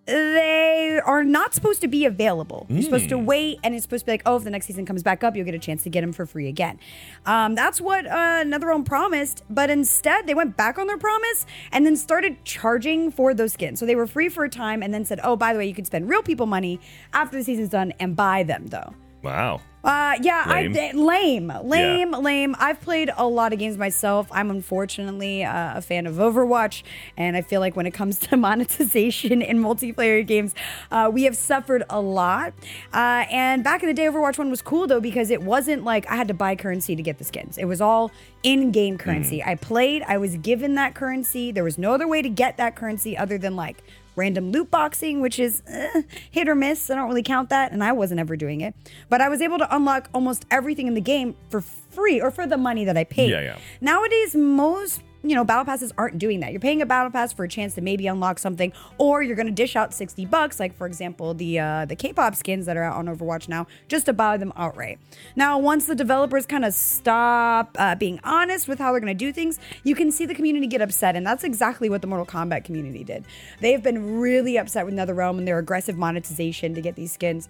they 0.10 1.00
are 1.06 1.24
not 1.24 1.54
supposed 1.54 1.82
to 1.82 1.88
be 1.88 2.06
available. 2.06 2.66
You're 2.70 2.82
supposed 2.82 3.10
to 3.10 3.18
wait, 3.18 3.60
and 3.64 3.76
it's 3.76 3.84
supposed 3.84 4.02
to 4.02 4.06
be 4.08 4.14
like, 4.14 4.24
oh, 4.26 4.38
if 4.38 4.44
the 4.44 4.50
next 4.50 4.66
season 4.66 4.86
comes 4.86 5.04
back 5.04 5.24
up, 5.24 5.36
you'll 5.36 5.46
get 5.46 5.56
a 5.56 5.60
chance 5.60 5.84
to 5.84 5.90
get 5.90 6.02
them 6.02 6.14
for 6.14 6.26
free 6.26 6.48
again. 6.48 6.80
Um, 7.26 7.56
that's 7.56 7.80
what 7.80 8.06
uh, 8.06 8.44
NetherRealm 8.44 8.86
promised, 8.86 9.44
but 9.50 9.70
instead 9.70 10.28
they 10.28 10.34
went 10.34 10.58
back 10.58 10.80
on 10.80 10.88
their 10.88 10.98
promise 10.98 11.46
and 11.72 11.86
then 11.86 11.96
started 11.96 12.44
charging 12.44 13.12
for 13.12 13.34
those 13.34 13.54
skins. 13.54 13.80
So 13.80 13.86
they 13.86 13.96
were 13.96 14.08
free 14.08 14.30
for 14.30 14.44
a 14.44 14.50
time, 14.50 14.82
and 14.84 14.94
then 14.94 15.06
said, 15.06 15.20
oh, 15.24 15.36
by 15.36 15.54
the 15.54 15.60
way, 15.60 15.68
you 15.68 15.76
can 15.76 15.86
spend 15.86 16.10
real 16.10 16.24
people 16.24 16.46
money 16.46 16.80
after 17.14 17.38
the 17.38 17.44
season's 17.44 17.70
done 17.70 17.94
and 18.00 18.16
buy 18.16 18.44
them 18.44 18.68
though. 18.68 18.94
Wow. 19.22 19.62
Uh, 19.82 20.18
yeah, 20.22 20.44
Lame. 20.46 20.76
I 20.76 20.92
lame, 20.92 21.54
lame, 21.64 22.12
lame. 22.12 22.56
I've 22.60 22.82
played 22.82 23.12
a 23.16 23.26
lot 23.26 23.54
of 23.54 23.60
games 23.60 23.78
myself. 23.78 24.28
I'm 24.30 24.50
unfortunately 24.50 25.46
uh, 25.46 25.78
a 25.78 25.82
fan 25.82 26.06
of 26.06 26.16
Overwatch, 26.16 26.84
and 27.16 27.38
I 27.38 27.42
feel 27.42 27.62
like 27.62 27.78
when 27.78 27.86
it 27.86 27.92
comes 27.92 28.18
to 28.28 28.36
monetization 28.36 29.42
in 29.42 29.60
multiplayer 29.60 30.26
games, 30.26 30.54
uh, 30.92 31.10
we 31.12 31.24
have 31.24 31.36
suffered 31.38 31.84
a 31.90 32.02
lot. 32.02 32.54
Uh, 32.94 33.26
and 33.32 33.64
back 33.64 33.82
in 33.82 33.88
the 33.88 33.94
day, 33.94 34.06
Overwatch 34.06 34.38
One 34.38 34.50
was 34.50 34.62
cool 34.62 34.86
though 34.86 35.00
because 35.00 35.30
it 35.30 35.42
wasn't 35.42 35.86
like 35.86 36.06
I 36.12 36.16
had 36.18 36.28
to 36.28 36.34
buy 36.34 36.56
currency 36.58 36.98
to 36.98 37.02
get 37.02 37.18
the 37.18 37.24
skins. 37.24 37.58
It 37.58 37.66
was 37.66 37.80
all 37.80 38.12
in-game 38.44 38.98
currency. 38.98 39.44
I 39.44 39.56
played, 39.56 40.04
I 40.08 40.18
was 40.18 40.36
given 40.38 40.76
that 40.76 40.94
currency. 40.96 41.52
There 41.52 41.64
was 41.64 41.78
no 41.78 41.94
other 41.94 42.08
way 42.08 42.22
to 42.22 42.30
get 42.30 42.58
that 42.58 42.76
currency 42.76 43.18
other 43.18 43.38
than 43.38 43.56
like 43.56 43.84
random 44.20 44.52
loot 44.52 44.70
boxing, 44.70 45.22
which 45.22 45.40
is 45.40 45.64
eh, 45.68 46.04
hit 46.30 46.48
or 46.48 46.56
miss. 46.56 46.90
I 46.90 46.96
don't 46.96 47.08
really 47.08 47.24
count 47.24 47.50
that, 47.50 47.72
and 47.72 47.84
I 47.84 47.94
wasn't 47.94 48.20
ever 48.20 48.36
doing 48.36 48.62
it. 48.62 48.76
But 49.10 49.22
I 49.22 49.30
was 49.30 49.42
able 49.42 49.58
to 49.58 49.76
unlock 49.76 50.10
almost 50.14 50.46
everything 50.52 50.88
in 50.88 50.94
the 50.94 51.02
game 51.02 51.36
for 51.50 51.62
free 51.62 52.22
or 52.22 52.30
for 52.30 52.46
the 52.46 52.58
money 52.58 52.86
that 52.86 52.98
I 52.98 53.06
paid. 53.06 53.32
Yeah, 53.32 53.42
yeah. 53.42 53.58
Nowadays, 53.82 54.36
most 54.36 55.02
you 55.24 55.36
know 55.36 55.44
battle 55.44 55.66
passes 55.66 55.94
aren't 55.98 56.18
doing 56.18 56.40
that. 56.40 56.52
You're 56.52 56.62
paying 56.62 56.82
a 56.82 56.86
battle 56.86 57.12
pass 57.12 57.34
for 57.34 57.44
a 57.44 57.50
chance 57.50 57.76
to 57.76 57.82
maybe 57.82 58.08
unlock 58.08 58.40
something, 58.40 58.72
or 58.98 59.22
you're 59.22 59.36
to 59.36 59.52
dish 59.52 59.76
out 59.76 59.94
sixty 59.94 60.26
bucks, 60.26 60.60
like 60.60 60.76
for 60.76 60.88
example 60.88 61.34
the 61.34 61.60
uh, 61.60 61.86
the 61.86 61.96
K-pop 61.96 62.36
skins 62.36 62.66
that 62.66 62.78
are 62.78 62.84
out 62.84 62.98
on 62.98 63.08
Overwatch 63.08 63.50
now, 63.50 63.68
just 63.88 64.06
to 64.06 64.14
buy 64.14 64.38
them 64.38 64.54
outright. 64.56 65.00
Now, 65.36 65.58
once 65.58 65.86
the 65.86 65.96
developers 65.96 66.46
kind 66.46 66.64
of 66.64 66.74
stop 66.74 67.76
uh, 67.80 67.96
being 67.96 68.20
honest 68.24 68.68
with 68.68 68.80
how 68.80 68.92
they're 68.92 69.02
to 69.02 69.14
do 69.14 69.34
things, 69.34 69.60
you 69.84 69.96
can 69.96 70.12
see 70.12 70.26
the 70.26 70.36
community 70.36 70.68
get 70.68 70.82
upset, 70.82 71.16
and 71.16 71.26
that's 71.26 71.44
exactly 71.44 71.90
what 71.90 72.02
the 72.02 72.08
Mortal 72.08 72.26
Kombat 72.26 72.64
community 72.64 73.04
did. 73.04 73.26
They've 73.60 73.82
been 73.82 74.20
really 74.20 74.58
upset 74.58 74.86
with 74.86 74.94
NetherRealm 74.94 75.38
and 75.38 75.48
their 75.48 75.58
aggressive 75.60 75.98
monetization 75.98 76.74
to 76.76 76.82
get 76.82 76.96
these 76.96 77.12
skins 77.12 77.50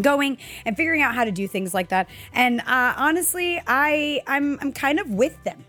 going 0.00 0.38
and 0.64 0.76
figuring 0.76 1.02
out 1.02 1.14
how 1.14 1.24
to 1.24 1.30
do 1.30 1.46
things 1.46 1.72
like 1.72 1.88
that. 1.90 2.08
And 2.32 2.60
uh, 2.60 2.94
honestly, 2.96 3.60
I 3.66 4.22
I'm 4.26 4.58
I'm 4.60 4.72
kind 4.72 4.98
of 4.98 5.10
with 5.10 5.42
them. 5.44 5.64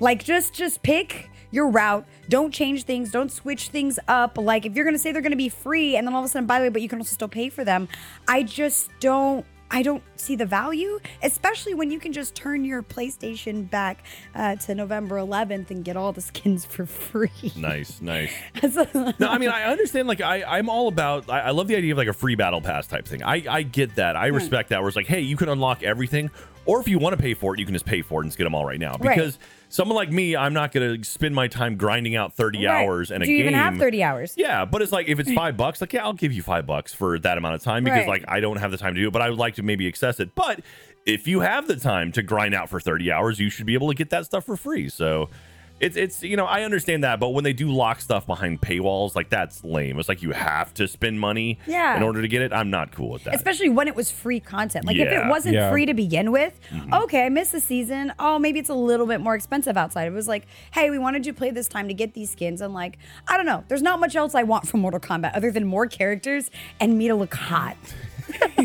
Like 0.00 0.24
just 0.24 0.54
just 0.54 0.82
pick 0.82 1.30
your 1.50 1.68
route. 1.68 2.04
Don't 2.28 2.52
change 2.52 2.84
things. 2.84 3.10
Don't 3.10 3.30
switch 3.30 3.68
things 3.68 3.98
up. 4.08 4.36
Like 4.38 4.66
if 4.66 4.74
you're 4.74 4.84
gonna 4.84 4.98
say 4.98 5.12
they're 5.12 5.22
gonna 5.22 5.36
be 5.36 5.48
free 5.48 5.96
and 5.96 6.06
then 6.06 6.14
all 6.14 6.20
of 6.20 6.26
a 6.26 6.28
sudden, 6.28 6.46
by 6.46 6.58
the 6.58 6.64
way, 6.64 6.68
but 6.68 6.82
you 6.82 6.88
can 6.88 6.98
also 6.98 7.14
still 7.14 7.28
pay 7.28 7.48
for 7.48 7.64
them. 7.64 7.88
I 8.28 8.42
just 8.42 8.90
don't. 9.00 9.46
I 9.70 9.82
don't 9.82 10.04
see 10.14 10.36
the 10.36 10.46
value, 10.46 11.00
especially 11.22 11.74
when 11.74 11.90
you 11.90 11.98
can 11.98 12.12
just 12.12 12.36
turn 12.36 12.64
your 12.64 12.80
PlayStation 12.82 13.68
back 13.68 14.04
uh, 14.34 14.54
to 14.56 14.74
November 14.74 15.16
11th 15.16 15.70
and 15.70 15.84
get 15.84 15.96
all 15.96 16.12
the 16.12 16.20
skins 16.20 16.64
for 16.64 16.86
free. 16.86 17.52
Nice, 17.56 18.00
nice. 18.00 18.32
no, 18.94 19.12
I 19.20 19.38
mean, 19.38 19.48
I 19.48 19.64
understand. 19.64 20.06
Like, 20.06 20.20
I, 20.20 20.44
I'm 20.44 20.68
all 20.68 20.86
about. 20.86 21.28
I, 21.28 21.40
I 21.40 21.50
love 21.50 21.66
the 21.66 21.74
idea 21.74 21.92
of 21.92 21.98
like 21.98 22.06
a 22.06 22.12
free 22.12 22.36
battle 22.36 22.60
pass 22.60 22.86
type 22.86 23.08
thing. 23.08 23.24
I, 23.24 23.42
I 23.48 23.62
get 23.62 23.96
that. 23.96 24.16
I 24.16 24.26
respect 24.26 24.68
that. 24.68 24.80
Where 24.80 24.88
it's 24.88 24.96
like, 24.96 25.06
hey, 25.06 25.22
you 25.22 25.36
can 25.36 25.48
unlock 25.48 25.82
everything, 25.82 26.30
or 26.66 26.80
if 26.80 26.88
you 26.88 26.98
want 26.98 27.16
to 27.16 27.22
pay 27.22 27.34
for 27.34 27.54
it, 27.54 27.60
you 27.60 27.66
can 27.66 27.74
just 27.74 27.84
pay 27.86 28.02
for 28.02 28.20
it 28.20 28.24
and 28.24 28.30
just 28.30 28.38
get 28.38 28.44
them 28.44 28.54
all 28.54 28.64
right 28.64 28.80
now. 28.80 28.96
Right. 29.00 29.16
Because 29.16 29.38
someone 29.68 29.96
like 29.96 30.10
me, 30.10 30.34
I'm 30.36 30.52
not 30.54 30.72
going 30.72 31.00
to 31.02 31.08
spend 31.08 31.34
my 31.34 31.48
time 31.48 31.76
grinding 31.76 32.16
out 32.16 32.34
30 32.34 32.64
Right. 32.66 32.84
hours 32.84 33.10
and 33.10 33.22
a 33.22 33.26
Do 33.26 33.32
you 33.32 33.38
game. 33.38 33.48
even 33.48 33.58
have 33.60 33.76
30 33.76 34.02
hours? 34.02 34.34
Yeah, 34.36 34.64
but 34.64 34.80
it's 34.82 34.92
like 34.92 35.08
if 35.08 35.18
it's 35.18 35.32
five 35.32 35.56
bucks, 35.56 35.80
like 35.80 35.92
yeah, 35.92 36.04
I'll 36.04 36.12
give 36.12 36.32
you 36.32 36.42
five 36.42 36.66
bucks 36.66 36.94
for 36.94 37.18
that 37.18 37.38
amount 37.38 37.54
of 37.56 37.62
time 37.62 37.84
because 37.84 38.00
Right. 38.00 38.08
like 38.08 38.24
I 38.28 38.40
don't 38.40 38.56
have 38.58 38.70
the 38.70 38.78
time 38.78 38.94
to 38.94 39.00
do 39.00 39.08
it, 39.08 39.12
but 39.12 39.22
I 39.22 39.30
would 39.30 39.38
like 39.38 39.54
to 39.56 39.62
maybe 39.62 39.86
access 39.88 40.20
it. 40.20 40.34
But 40.34 40.60
if 41.06 41.26
you 41.26 41.40
have 41.40 41.66
the 41.68 41.76
time 41.76 42.12
to 42.12 42.22
grind 42.22 42.54
out 42.54 42.68
for 42.70 42.80
30 42.80 43.12
hours, 43.12 43.38
you 43.38 43.50
should 43.50 43.66
be 43.66 43.74
able 43.74 43.88
to 43.88 43.94
get 43.94 44.10
that 44.10 44.24
stuff 44.24 44.44
for 44.44 44.56
free. 44.56 44.88
So 44.88 45.28
it's 45.80 45.96
it's 45.96 46.22
you 46.22 46.36
know 46.36 46.46
I 46.46 46.62
understand 46.62 47.02
that, 47.04 47.18
but 47.20 47.30
when 47.30 47.42
they 47.44 47.52
do 47.52 47.70
lock 47.70 48.00
stuff 48.00 48.26
behind 48.26 48.60
paywalls, 48.60 49.14
like 49.14 49.28
that's 49.28 49.62
lame. 49.64 49.98
It's 49.98 50.08
like 50.08 50.22
you 50.22 50.30
have 50.30 50.72
to 50.74 50.86
spend 50.88 51.18
money 51.20 51.58
Yeah. 51.66 51.96
in 51.96 52.02
order 52.02 52.22
to 52.22 52.28
get 52.28 52.42
it. 52.42 52.52
I'm 52.52 52.70
not 52.70 52.92
cool 52.92 53.10
with 53.10 53.24
that. 53.24 53.34
Especially 53.34 53.68
when 53.68 53.88
it 53.88 53.96
was 53.96 54.10
free 54.10 54.40
content. 54.40 54.84
Like 54.84 54.96
if 54.96 55.08
it 55.08 55.26
wasn't 55.28 55.56
Yeah. 55.56 55.70
free 55.70 55.84
to 55.86 55.94
begin 55.94 56.30
with, 56.32 56.58
Mm-hmm. 56.70 56.94
okay, 56.94 57.26
I 57.26 57.28
missed 57.28 57.52
the 57.52 57.60
season. 57.60 58.12
Oh, 58.18 58.38
maybe 58.38 58.58
it's 58.60 58.70
a 58.70 58.74
little 58.74 59.06
bit 59.06 59.20
more 59.20 59.34
expensive 59.34 59.76
outside. 59.76 60.06
It 60.06 60.12
was 60.12 60.28
like, 60.28 60.46
hey, 60.72 60.90
we 60.90 60.98
wanted 60.98 61.26
you 61.26 61.32
to 61.32 61.38
play 61.38 61.50
this 61.50 61.68
time 61.68 61.88
to 61.88 61.94
get 61.94 62.14
these 62.14 62.30
skins. 62.30 62.60
And 62.60 62.72
like, 62.72 62.96
I 63.28 63.36
don't 63.36 63.46
know. 63.46 63.64
There's 63.68 63.82
not 63.82 63.98
much 64.00 64.14
else 64.16 64.34
I 64.34 64.44
want 64.44 64.68
from 64.68 64.80
Mortal 64.80 65.00
Kombat 65.00 65.36
other 65.36 65.50
than 65.50 65.66
more 65.66 65.86
characters 65.86 66.50
and 66.80 66.96
me 66.96 67.08
to 67.08 67.14
look 67.14 67.34
hot. 67.34 67.76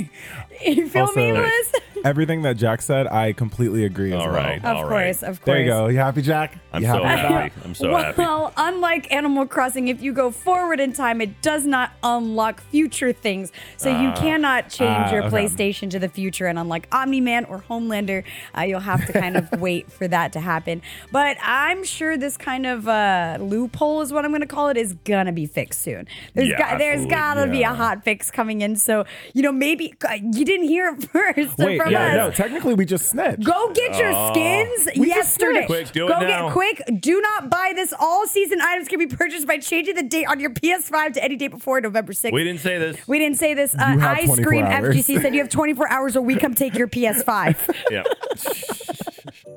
you 0.65 0.87
feel 0.89 1.11
me, 1.13 1.31
Also- 1.31 1.41
Liz? 1.41 1.71
Everything 2.05 2.41
that 2.43 2.55
Jack 2.57 2.81
said, 2.81 3.07
I 3.07 3.33
completely 3.33 3.83
agree 3.85 4.13
as 4.13 4.21
All 4.21 4.31
well. 4.31 4.55
Of 4.57 4.65
All 4.65 4.85
right. 4.85 5.05
course, 5.05 5.23
of 5.23 5.39
course. 5.41 5.45
There 5.45 5.59
you 5.61 5.65
go. 5.67 5.87
You 5.87 5.97
happy, 5.97 6.21
Jack? 6.21 6.57
I'm 6.71 6.81
you 6.81 6.87
so 6.87 6.95
with 6.95 7.03
happy. 7.05 7.53
I'm 7.65 7.75
so 7.75 7.95
happy. 7.95 8.21
well, 8.21 8.45
happy. 8.47 8.53
unlike 8.57 9.11
Animal 9.11 9.45
Crossing, 9.47 9.87
if 9.87 10.01
you 10.01 10.13
go 10.13 10.31
forward 10.31 10.79
in 10.79 10.93
time, 10.93 11.19
it 11.21 11.41
does 11.41 11.65
not 11.65 11.91
unlock 12.03 12.61
future 12.61 13.11
things. 13.11 13.51
So 13.77 13.89
you 13.89 14.11
cannot 14.13 14.69
change 14.69 14.89
Ah, 14.89 15.11
your 15.11 15.23
okay. 15.25 15.35
PlayStation 15.45 15.89
to 15.91 15.99
the 15.99 16.09
future. 16.09 16.45
And 16.47 16.57
unlike 16.59 16.87
Omni 16.91 17.21
Man 17.21 17.45
or 17.45 17.59
Homelander, 17.69 18.23
uh, 18.57 18.61
you'll 18.61 18.79
have 18.79 19.05
to 19.07 19.13
kind 19.13 19.35
of 19.37 19.49
wait 19.59 19.91
for 19.91 20.07
that 20.07 20.33
to 20.33 20.39
happen. 20.39 20.81
But 21.11 21.37
I'm 21.41 21.83
sure 21.83 22.17
this 22.17 22.37
kind 22.37 22.65
of 22.65 22.87
uh, 22.87 23.37
loophole 23.41 24.01
is 24.01 24.13
what 24.13 24.25
I'm 24.25 24.31
going 24.31 24.41
to 24.41 24.47
call 24.47 24.69
it 24.69 24.77
is 24.77 24.93
going 25.05 25.25
to 25.25 25.31
be 25.31 25.45
fixed 25.45 25.81
soon. 25.81 26.07
There's 26.33 26.49
Yeah, 26.49 26.57
got, 26.57 26.77
there's 26.79 27.01
absolutely. 27.05 27.15
got 27.15 27.33
to 27.35 27.47
be 27.51 27.57
a 27.57 27.61
Yeah. 27.61 27.75
hot 27.75 28.03
fix 28.03 28.29
coming 28.31 28.61
in. 28.61 28.75
So, 28.75 29.05
you 29.33 29.41
know, 29.41 29.51
maybe 29.51 29.93
uh, 30.07 30.13
you 30.21 30.45
didn't 30.45 30.67
hear 30.67 30.89
it 30.97 31.03
first 31.11 31.57
Wait, 31.57 31.81
from 31.81 31.88
yeah, 31.91 32.07
us. 32.07 32.15
no, 32.17 32.31
technically 32.31 32.73
we 32.73 32.85
just 32.85 33.07
snitched. 33.09 33.43
Go 33.43 33.71
get 33.73 33.97
your 33.97 34.11
skins 34.33 34.89
We 34.97 35.07
just 35.07 35.17
yesterday. 35.39 35.65
snitched. 35.65 35.67
Quick, 35.67 35.91
do 35.91 36.05
it 36.05 36.09
Go 36.09 36.19
now. 36.19 36.45
get 36.47 36.53
quick. 36.53 36.81
Do 36.99 37.21
not 37.21 37.49
buy 37.49 37.73
this. 37.75 37.93
All 37.99 38.27
season 38.27 38.59
items 38.61 38.87
can 38.87 38.99
be 38.99 39.07
purchased 39.07 39.47
by 39.47 39.57
changing 39.57 39.95
the 39.95 40.03
date 40.03 40.25
on 40.25 40.39
your 40.39 40.49
PS5 40.51 41.13
to 41.13 41.23
any 41.23 41.35
date 41.35 41.49
before 41.51 41.79
November 41.81 42.13
6th. 42.13 42.31
we 42.31 42.43
didn't 42.43 42.61
say 42.61 42.77
this. 42.77 43.07
We 43.07 43.19
didn't 43.19 43.37
say 43.37 43.53
this. 43.53 43.75
Uh, 43.75 43.79
have 43.97 44.17
Ice 44.17 44.25
24 44.25 44.45
Cream 44.45 44.65
hours. 44.65 44.95
FGC 44.95 45.21
said 45.21 45.33
you 45.33 45.39
have 45.41 45.49
24 45.49 45.89
hours 45.89 46.15
or 46.15 46.21
we 46.21 46.35
come 46.35 46.53
take 46.53 46.75
your 46.75 46.87
PS5. 46.87 47.55
Yeah. 47.91 48.03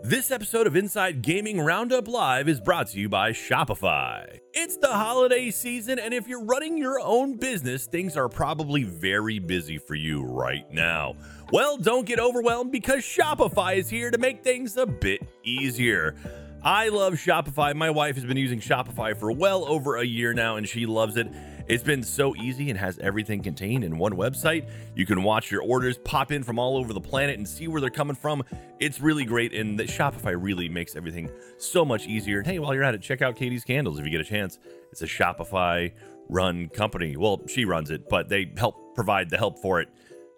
this 0.04 0.32
episode 0.32 0.66
of 0.66 0.74
Inside 0.74 1.22
Gaming 1.22 1.60
Roundup 1.60 2.08
Live 2.08 2.48
is 2.48 2.60
brought 2.60 2.88
to 2.88 2.98
you 2.98 3.08
by 3.08 3.30
Shopify. 3.30 4.40
It's 4.52 4.76
the 4.76 4.88
holiday 4.88 5.50
season, 5.50 6.00
and 6.00 6.12
if 6.12 6.26
you're 6.26 6.44
running 6.44 6.76
your 6.76 6.98
own 7.00 7.36
business, 7.36 7.86
things 7.86 8.16
are 8.16 8.28
probably 8.28 8.82
very 8.82 9.38
busy 9.38 9.78
for 9.78 9.94
you 9.94 10.24
right 10.24 10.68
now. 10.72 11.14
Well, 11.52 11.76
don't 11.76 12.04
get 12.04 12.18
overwhelmed 12.18 12.72
because 12.72 13.00
Shopify 13.02 13.76
is 13.76 13.88
here 13.88 14.10
to 14.10 14.18
make 14.18 14.42
things 14.42 14.76
a 14.76 14.86
bit 14.86 15.22
easier. 15.44 16.16
I 16.64 16.88
love 16.88 17.14
Shopify. 17.14 17.74
My 17.74 17.90
wife 17.90 18.16
has 18.16 18.24
been 18.24 18.36
using 18.36 18.60
Shopify 18.60 19.16
for 19.16 19.30
well 19.30 19.64
over 19.64 19.96
a 19.96 20.04
year 20.04 20.34
now, 20.34 20.56
and 20.56 20.68
she 20.68 20.84
loves 20.84 21.16
it. 21.16 21.28
It's 21.66 21.82
been 21.82 22.02
so 22.02 22.34
easy 22.36 22.70
and 22.70 22.78
has 22.78 22.98
everything 22.98 23.42
contained 23.42 23.84
in 23.84 23.98
one 23.98 24.12
website. 24.12 24.68
You 24.94 25.06
can 25.06 25.22
watch 25.22 25.50
your 25.50 25.62
orders 25.62 25.98
pop 25.98 26.32
in 26.32 26.42
from 26.42 26.58
all 26.58 26.76
over 26.76 26.92
the 26.92 27.00
planet 27.00 27.38
and 27.38 27.48
see 27.48 27.68
where 27.68 27.80
they're 27.80 27.90
coming 27.90 28.16
from. 28.16 28.44
It's 28.80 29.00
really 29.00 29.24
great, 29.24 29.52
and 29.52 29.78
the 29.78 29.84
Shopify 29.84 30.36
really 30.38 30.68
makes 30.68 30.96
everything 30.96 31.30
so 31.58 31.84
much 31.84 32.06
easier. 32.06 32.42
Hey, 32.42 32.58
while 32.58 32.74
you're 32.74 32.84
at 32.84 32.94
it, 32.94 33.02
check 33.02 33.22
out 33.22 33.36
Katie's 33.36 33.64
Candles 33.64 33.98
if 33.98 34.04
you 34.04 34.10
get 34.10 34.20
a 34.20 34.24
chance. 34.24 34.58
It's 34.90 35.02
a 35.02 35.06
Shopify 35.06 35.92
run 36.28 36.68
company. 36.68 37.16
Well, 37.16 37.42
she 37.46 37.64
runs 37.64 37.90
it, 37.90 38.08
but 38.08 38.28
they 38.28 38.52
help 38.56 38.94
provide 38.94 39.30
the 39.30 39.38
help 39.38 39.58
for 39.60 39.80
it 39.80 39.88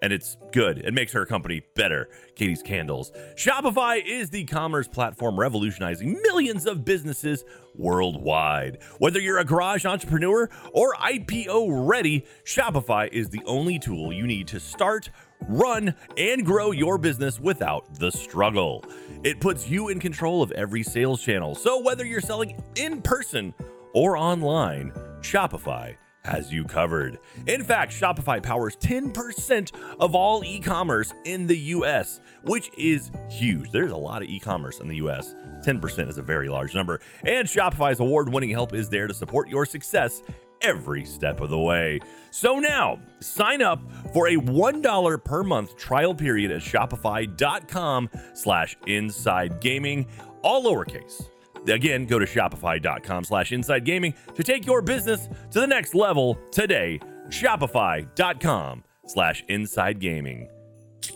and 0.05 0.13
it's 0.13 0.37
good. 0.53 0.77
It 0.81 0.93
makes 0.93 1.13
her 1.15 1.25
company 1.25 1.63
better. 1.75 2.11
Katie's 2.35 2.63
Candles. 2.63 3.11
Shopify 3.37 4.05
is 4.05 4.29
the 4.29 4.45
commerce 4.45 4.87
platform 4.87 5.41
revolutionizing 5.41 6.21
millions 6.21 6.67
of 6.67 6.85
businesses 6.85 7.43
worldwide. 7.75 8.83
Whether 8.99 9.19
you're 9.19 9.39
a 9.39 9.47
garage 9.47 9.87
entrepreneur 9.87 10.51
or 10.75 10.95
IPO 10.97 11.89
ready, 11.89 12.27
Shopify 12.45 13.09
is 13.15 13.31
the 13.31 13.41
only 13.47 13.79
tool 13.79 14.13
you 14.13 14.27
need 14.27 14.47
to 14.49 14.61
start, 14.61 15.09
run, 15.49 15.95
and 16.19 16.45
grow 16.45 16.71
your 16.73 16.99
business 16.99 17.41
without 17.41 17.99
the 17.99 18.13
struggle. 18.13 18.85
It 19.23 19.41
puts 19.41 19.71
you 19.71 19.89
in 19.89 20.01
control 20.01 20.43
of 20.43 20.53
every 20.53 20.83
sales 20.83 21.23
channel. 21.23 21.55
So 21.55 21.81
whether 21.81 22.05
you're 22.05 22.21
selling 22.21 22.63
in 22.77 23.01
person 23.01 23.55
or 23.95 24.19
online, 24.19 24.93
Shopify 25.23 25.97
has 26.25 26.53
you 26.53 26.65
covered. 26.65 27.19
In 27.47 27.63
fact, 27.63 27.93
Shopify 27.93 28.43
powers 28.43 28.77
10% 28.77 29.73
of 30.01 30.15
all 30.15 30.43
e 30.45 30.61
commerce 30.61 31.13
in 31.25 31.47
the 31.47 31.57
US, 31.57 32.21
which 32.43 32.71
is 32.77 33.11
huge. 33.31 33.71
There's 33.71 33.93
a 33.93 33.97
lot 33.97 34.23
of 34.23 34.29
e 34.29 34.39
commerce 34.39 34.81
in 34.81 34.89
the 34.89 34.97
US. 34.97 35.35
10% 35.65 36.09
is 36.09 36.19
a 36.19 36.23
very 36.23 36.49
large 36.49 36.75
number. 36.75 37.01
And 37.25 37.47
Shopify's 37.47 38.01
award 38.01 38.33
winning 38.33 38.51
help 38.51 38.75
is 38.75 38.89
there 38.89 39.07
to 39.07 39.15
support 39.15 39.49
your 39.49 39.67
success 39.67 40.23
every 40.61 41.05
step 41.05 41.41
of 41.41 41.51
the 41.51 41.59
way. 41.59 42.01
So 42.31 42.59
now, 42.59 42.99
sign 43.21 43.63
up 43.63 43.81
for 44.13 44.29
a 44.29 44.37
$1 44.37 45.25
per 45.25 45.43
month 45.43 45.77
trial 45.77 46.15
period 46.15 46.51
at 46.51 46.63
shopify.com 46.63 48.09
slash 48.35 48.77
inside 48.87 49.61
gaming, 49.61 50.07
all 50.43 50.65
lowercase. 50.65 51.29
Again, 51.67 52.07
go 52.07 52.19
to 52.19 52.27
shopify.com 52.27 53.25
slash 53.25 53.53
inside 53.53 53.85
gaming 53.85 54.15
to 54.35 54.43
take 54.43 54.67
your 54.67 54.83
business 54.83 55.29
to 55.51 55.61
the 55.61 55.67
next 55.67 55.95
level 55.95 56.39
today. 56.51 57.01
Shopify.com 57.29 58.85
slash 59.07 59.45
inside 59.49 59.99
gaming. 59.99 60.49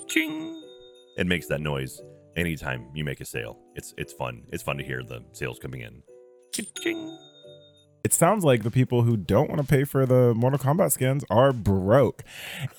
Ching. 0.07 0.55
It 1.17 1.27
makes 1.27 1.47
that 1.49 1.61
noise 1.61 2.01
anytime 2.37 2.89
you 2.95 3.05
make 3.05 3.21
a 3.21 3.25
sale. 3.25 3.59
It's 3.75 3.93
it's 3.99 4.13
fun. 4.13 4.45
It's 4.53 4.63
fun 4.63 4.79
to 4.79 4.85
hear 4.85 5.03
the 5.03 5.25
sales 5.33 5.59
coming 5.59 5.81
in. 5.83 6.03
Ching. 6.83 7.19
It 8.09 8.15
sounds 8.15 8.43
like 8.43 8.63
the 8.63 8.71
people 8.71 9.03
who 9.03 9.19
don't 9.19 9.51
want 9.51 9.61
to 9.61 9.67
pay 9.67 9.85
for 9.85 10.07
the 10.07 10.33
Mortal 10.33 10.59
Kombat 10.59 10.93
skins 10.93 11.27
are 11.29 11.53
broke. 11.53 12.25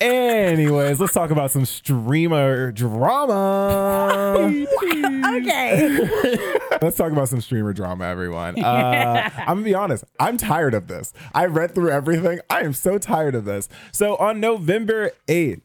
Anyways, 0.00 0.98
let's 0.98 1.12
talk 1.12 1.30
about 1.30 1.52
some 1.52 1.64
streamer 1.64 2.72
drama. 2.72 4.42
okay. 5.36 6.00
Let's 6.82 6.96
talk 6.96 7.12
about 7.12 7.28
some 7.28 7.40
streamer 7.40 7.72
drama, 7.72 8.06
everyone. 8.06 8.60
Uh, 8.60 9.30
I'm 9.36 9.46
gonna 9.46 9.62
be 9.62 9.74
honest. 9.74 10.02
I'm 10.18 10.36
tired 10.36 10.74
of 10.74 10.88
this. 10.88 11.12
I 11.32 11.44
read 11.44 11.76
through 11.76 11.90
everything. 11.90 12.40
I 12.50 12.62
am 12.62 12.72
so 12.72 12.98
tired 12.98 13.36
of 13.36 13.44
this. 13.44 13.68
So 13.92 14.16
on 14.16 14.40
November 14.40 15.12
8th, 15.28 15.60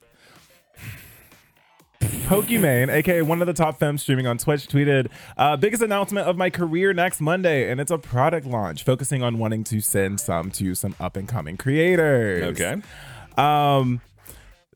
Pokimane, 2.28 2.90
aka 2.90 3.22
one 3.22 3.42
of 3.42 3.48
the 3.48 3.54
top 3.54 3.80
femmes 3.80 4.02
streaming 4.02 4.28
on 4.28 4.38
Twitch, 4.38 4.68
tweeted, 4.68 5.10
uh, 5.38 5.58
"Biggest 5.58 5.82
announcement 5.82 6.28
of 6.28 6.38
my 6.38 6.50
career 6.50 6.94
next 6.94 7.22
Monday, 7.22 7.70
and 7.70 7.80
it's 7.80 7.92
a 7.92 7.98
product 7.98 8.46
launch 8.46 8.84
focusing 8.84 9.24
on 9.24 9.38
wanting 9.38 9.64
to 9.66 9.82
send 9.82 10.20
some 10.20 10.52
to 10.52 10.76
some 10.76 10.96
up 11.00 11.18
and 11.18 11.28
coming 11.28 11.58
creators." 11.58 12.60
Okay. 12.60 12.82
Um, 13.38 14.02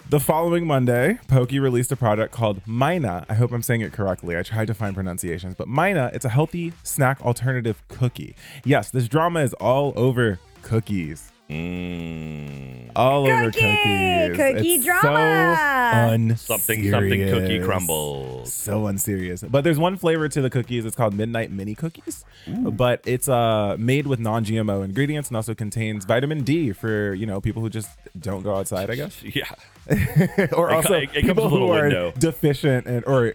the 0.10 0.20
following 0.20 0.66
Monday, 0.66 1.20
Pokey 1.28 1.60
released 1.60 1.92
a 1.92 1.96
product 1.96 2.34
called 2.34 2.66
Myna. 2.66 3.26
I 3.30 3.36
hope 3.36 3.52
I'm 3.52 3.62
saying 3.62 3.82
it 3.82 3.94
correctly. 3.94 4.36
I 4.36 4.42
tried 4.42 4.66
to 4.68 4.74
find 4.74 4.96
pronunciations, 4.96 5.54
but 5.56 5.68
Myna, 5.68 6.10
it's 6.14 6.26
a 6.26 6.30
healthy 6.30 6.74
snack 6.84 7.22
alternative 7.22 7.84
cookie. 7.90 8.36
Yes, 8.66 8.90
this 8.90 9.08
drama 9.08 9.42
is 9.42 9.54
all 9.56 9.94
over 9.96 10.40
cookies. 10.64 11.32
Mm, 11.50 12.92
All 12.96 13.26
over 13.26 13.46
Cookie! 13.46 13.60
cookies. 13.62 14.38
Cookie 14.38 14.76
It's 14.76 14.86
drama! 14.86 15.56
So 15.58 16.14
unserious. 16.14 16.42
something 16.42 16.92
something 16.92 17.28
cookie 17.30 17.60
crumbles. 17.60 18.54
So 18.54 18.86
unserious. 18.88 19.44
But 19.44 19.64
there's 19.64 19.80
one 19.80 19.98
flavor 19.98 20.30
to 20.30 20.42
the 20.42 20.50
cookies. 20.52 20.86
It's 20.86 20.96
called 20.96 21.14
Midnight 21.16 21.52
Mini 21.52 21.74
Cookies. 21.76 22.24
But 22.48 23.02
it's 23.06 23.28
uh 23.28 23.76
made 23.80 24.06
with 24.06 24.20
non-GMO 24.20 24.84
ingredients 24.86 25.30
and 25.30 25.38
also 25.38 25.56
contains 25.56 26.06
vitamin 26.06 26.44
D 26.44 26.72
for, 26.72 27.14
you 27.16 27.26
know, 27.26 27.42
people 27.42 27.62
who 27.64 27.70
just 27.70 27.90
don't 28.20 28.44
go 28.44 28.56
outside, 28.56 28.90
I 28.92 28.96
guess. 28.96 29.22
Yeah. 29.24 29.50
or 30.54 30.70
It 30.70 30.76
also 30.76 30.94
it- 30.96 31.10
it 31.16 31.22
comes 31.26 31.28
people 31.28 31.44
with 31.46 31.52
who 31.52 31.60
little 31.60 31.72
are 31.76 31.82
window. 31.84 32.14
deficient 32.20 32.86
and 32.86 33.04
or 33.06 33.34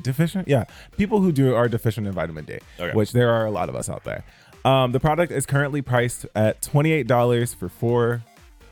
deficient 0.00 0.48
yeah 0.48 0.64
people 0.96 1.20
who 1.20 1.30
do 1.30 1.54
are 1.54 1.68
deficient 1.68 2.08
in 2.08 2.12
vitamin 2.12 2.44
d 2.44 2.58
Okay. 2.80 2.92
which 2.92 3.12
there 3.12 3.30
are 3.30 3.46
a 3.46 3.52
lot 3.52 3.68
of 3.68 3.76
us 3.76 3.88
out 3.88 4.02
there 4.02 4.24
um, 4.64 4.92
the 4.92 5.00
product 5.00 5.32
is 5.32 5.46
currently 5.46 5.82
priced 5.82 6.26
at 6.34 6.62
$28 6.62 7.54
for 7.54 7.68
four 7.68 8.22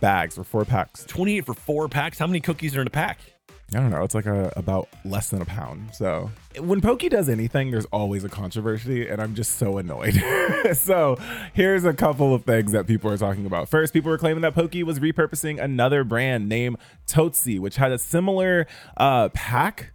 bags 0.01 0.39
or 0.39 0.45
four 0.45 0.65
packs 0.65 1.05
28 1.05 1.45
for 1.45 1.55
four 1.55 1.89
packs. 1.89 2.19
How 2.19 2.27
many 2.27 2.41
cookies 2.41 2.77
are 2.77 2.81
in 2.81 2.87
a 2.87 2.91
pack? 2.91 3.19
i 3.73 3.79
don't 3.79 3.91
know 3.91 4.03
it's 4.03 4.17
like 4.17 4.27
a, 4.27 4.53
about 4.57 4.89
less 5.05 5.31
than 5.31 5.41
a 5.41 5.45
pound 5.45 5.95
so 5.95 6.29
when 6.59 6.81
pokey 6.81 7.09
does 7.09 7.29
anything 7.29 7.71
there's 7.71 7.85
always 7.87 8.25
a 8.25 8.29
controversy 8.29 9.09
and 9.09 9.23
i'm 9.23 9.33
just 9.33 9.59
so 9.59 9.79
annoyed 9.79 10.21
so 10.73 11.17
here's 11.55 11.85
a 11.85 11.93
couple 11.93 12.35
of 12.35 12.45
things 12.45 12.73
that 12.73 12.89
people 12.89 13.09
are 13.09 13.17
talking 13.17 13.47
about 13.47 13.69
first 13.69 13.93
people 13.93 14.11
were 14.11 14.19
claiming 14.19 14.41
that 14.41 14.57
pokey 14.57 14.83
was 14.83 14.99
repurposing 14.99 15.63
another 15.63 16.03
brand 16.03 16.49
named 16.49 16.77
Totsi, 17.07 17.59
which 17.59 17.77
had 17.77 17.93
a 17.93 17.99
similar 17.99 18.67
uh, 18.97 19.29
pack 19.31 19.93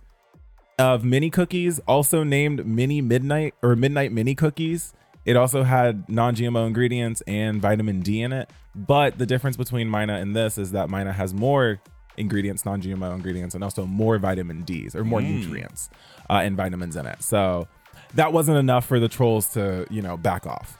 of 0.77 1.05
mini 1.05 1.29
cookies, 1.29 1.79
also 1.87 2.23
named 2.23 2.65
Mini 2.65 3.01
Midnight 3.01 3.53
or 3.63 3.75
Midnight 3.75 4.11
Mini 4.11 4.35
Cookies. 4.35 4.93
It 5.25 5.35
also 5.35 5.63
had 5.63 6.07
non 6.07 6.35
GMO 6.35 6.67
ingredients 6.67 7.21
and 7.27 7.61
vitamin 7.61 8.01
D 8.01 8.21
in 8.21 8.31
it. 8.31 8.49
But 8.75 9.17
the 9.17 9.25
difference 9.25 9.57
between 9.57 9.89
Myna 9.89 10.21
and 10.21 10.35
this 10.35 10.57
is 10.57 10.71
that 10.71 10.89
Myna 10.89 11.13
has 11.13 11.33
more 11.33 11.79
ingredients, 12.17 12.65
non 12.65 12.81
GMO 12.81 13.13
ingredients, 13.15 13.55
and 13.55 13.63
also 13.63 13.85
more 13.85 14.17
vitamin 14.17 14.63
Ds 14.63 14.95
or 14.95 15.03
more 15.03 15.21
nutrients 15.21 15.89
uh, 16.29 16.41
and 16.43 16.55
vitamins 16.55 16.95
in 16.95 17.05
it. 17.05 17.23
So 17.23 17.67
that 18.13 18.33
wasn't 18.33 18.57
enough 18.57 18.85
for 18.85 18.99
the 18.99 19.07
trolls 19.07 19.47
to, 19.53 19.85
you 19.89 20.01
know, 20.01 20.17
back 20.17 20.45
off. 20.45 20.77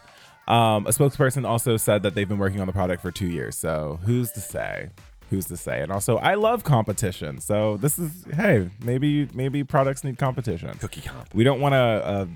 Um, 0.48 0.86
a 0.86 0.92
spokesperson 0.92 1.48
also 1.48 1.76
said 1.78 2.04
that 2.04 2.14
they've 2.14 2.30
been 2.30 2.38
working 2.38 2.62
on 2.62 2.68
the 2.68 2.74
product 2.74 3.02
for 3.02 3.12
two 3.12 3.28
years. 3.28 3.58
So 3.58 4.00
who's 4.04 4.32
to 4.34 4.40
say? 4.40 4.90
Who's 5.32 5.46
to 5.48 5.58
say? 5.58 5.82
And 5.82 5.92
also, 5.92 6.18
I 6.18 6.36
love 6.36 6.64
competition. 6.64 7.42
So 7.42 7.78
this 7.78 7.98
is 7.98 8.26
hey, 8.36 8.70
maybe 8.84 9.28
maybe 9.34 9.64
products 9.64 10.04
need 10.04 10.20
competition. 10.20 10.78
Cookie 10.78 11.02
comp. 11.02 11.34
We 11.34 11.44
don't 11.44 11.60
want 11.60 11.74
to. 11.74 11.78
a 11.78 12.28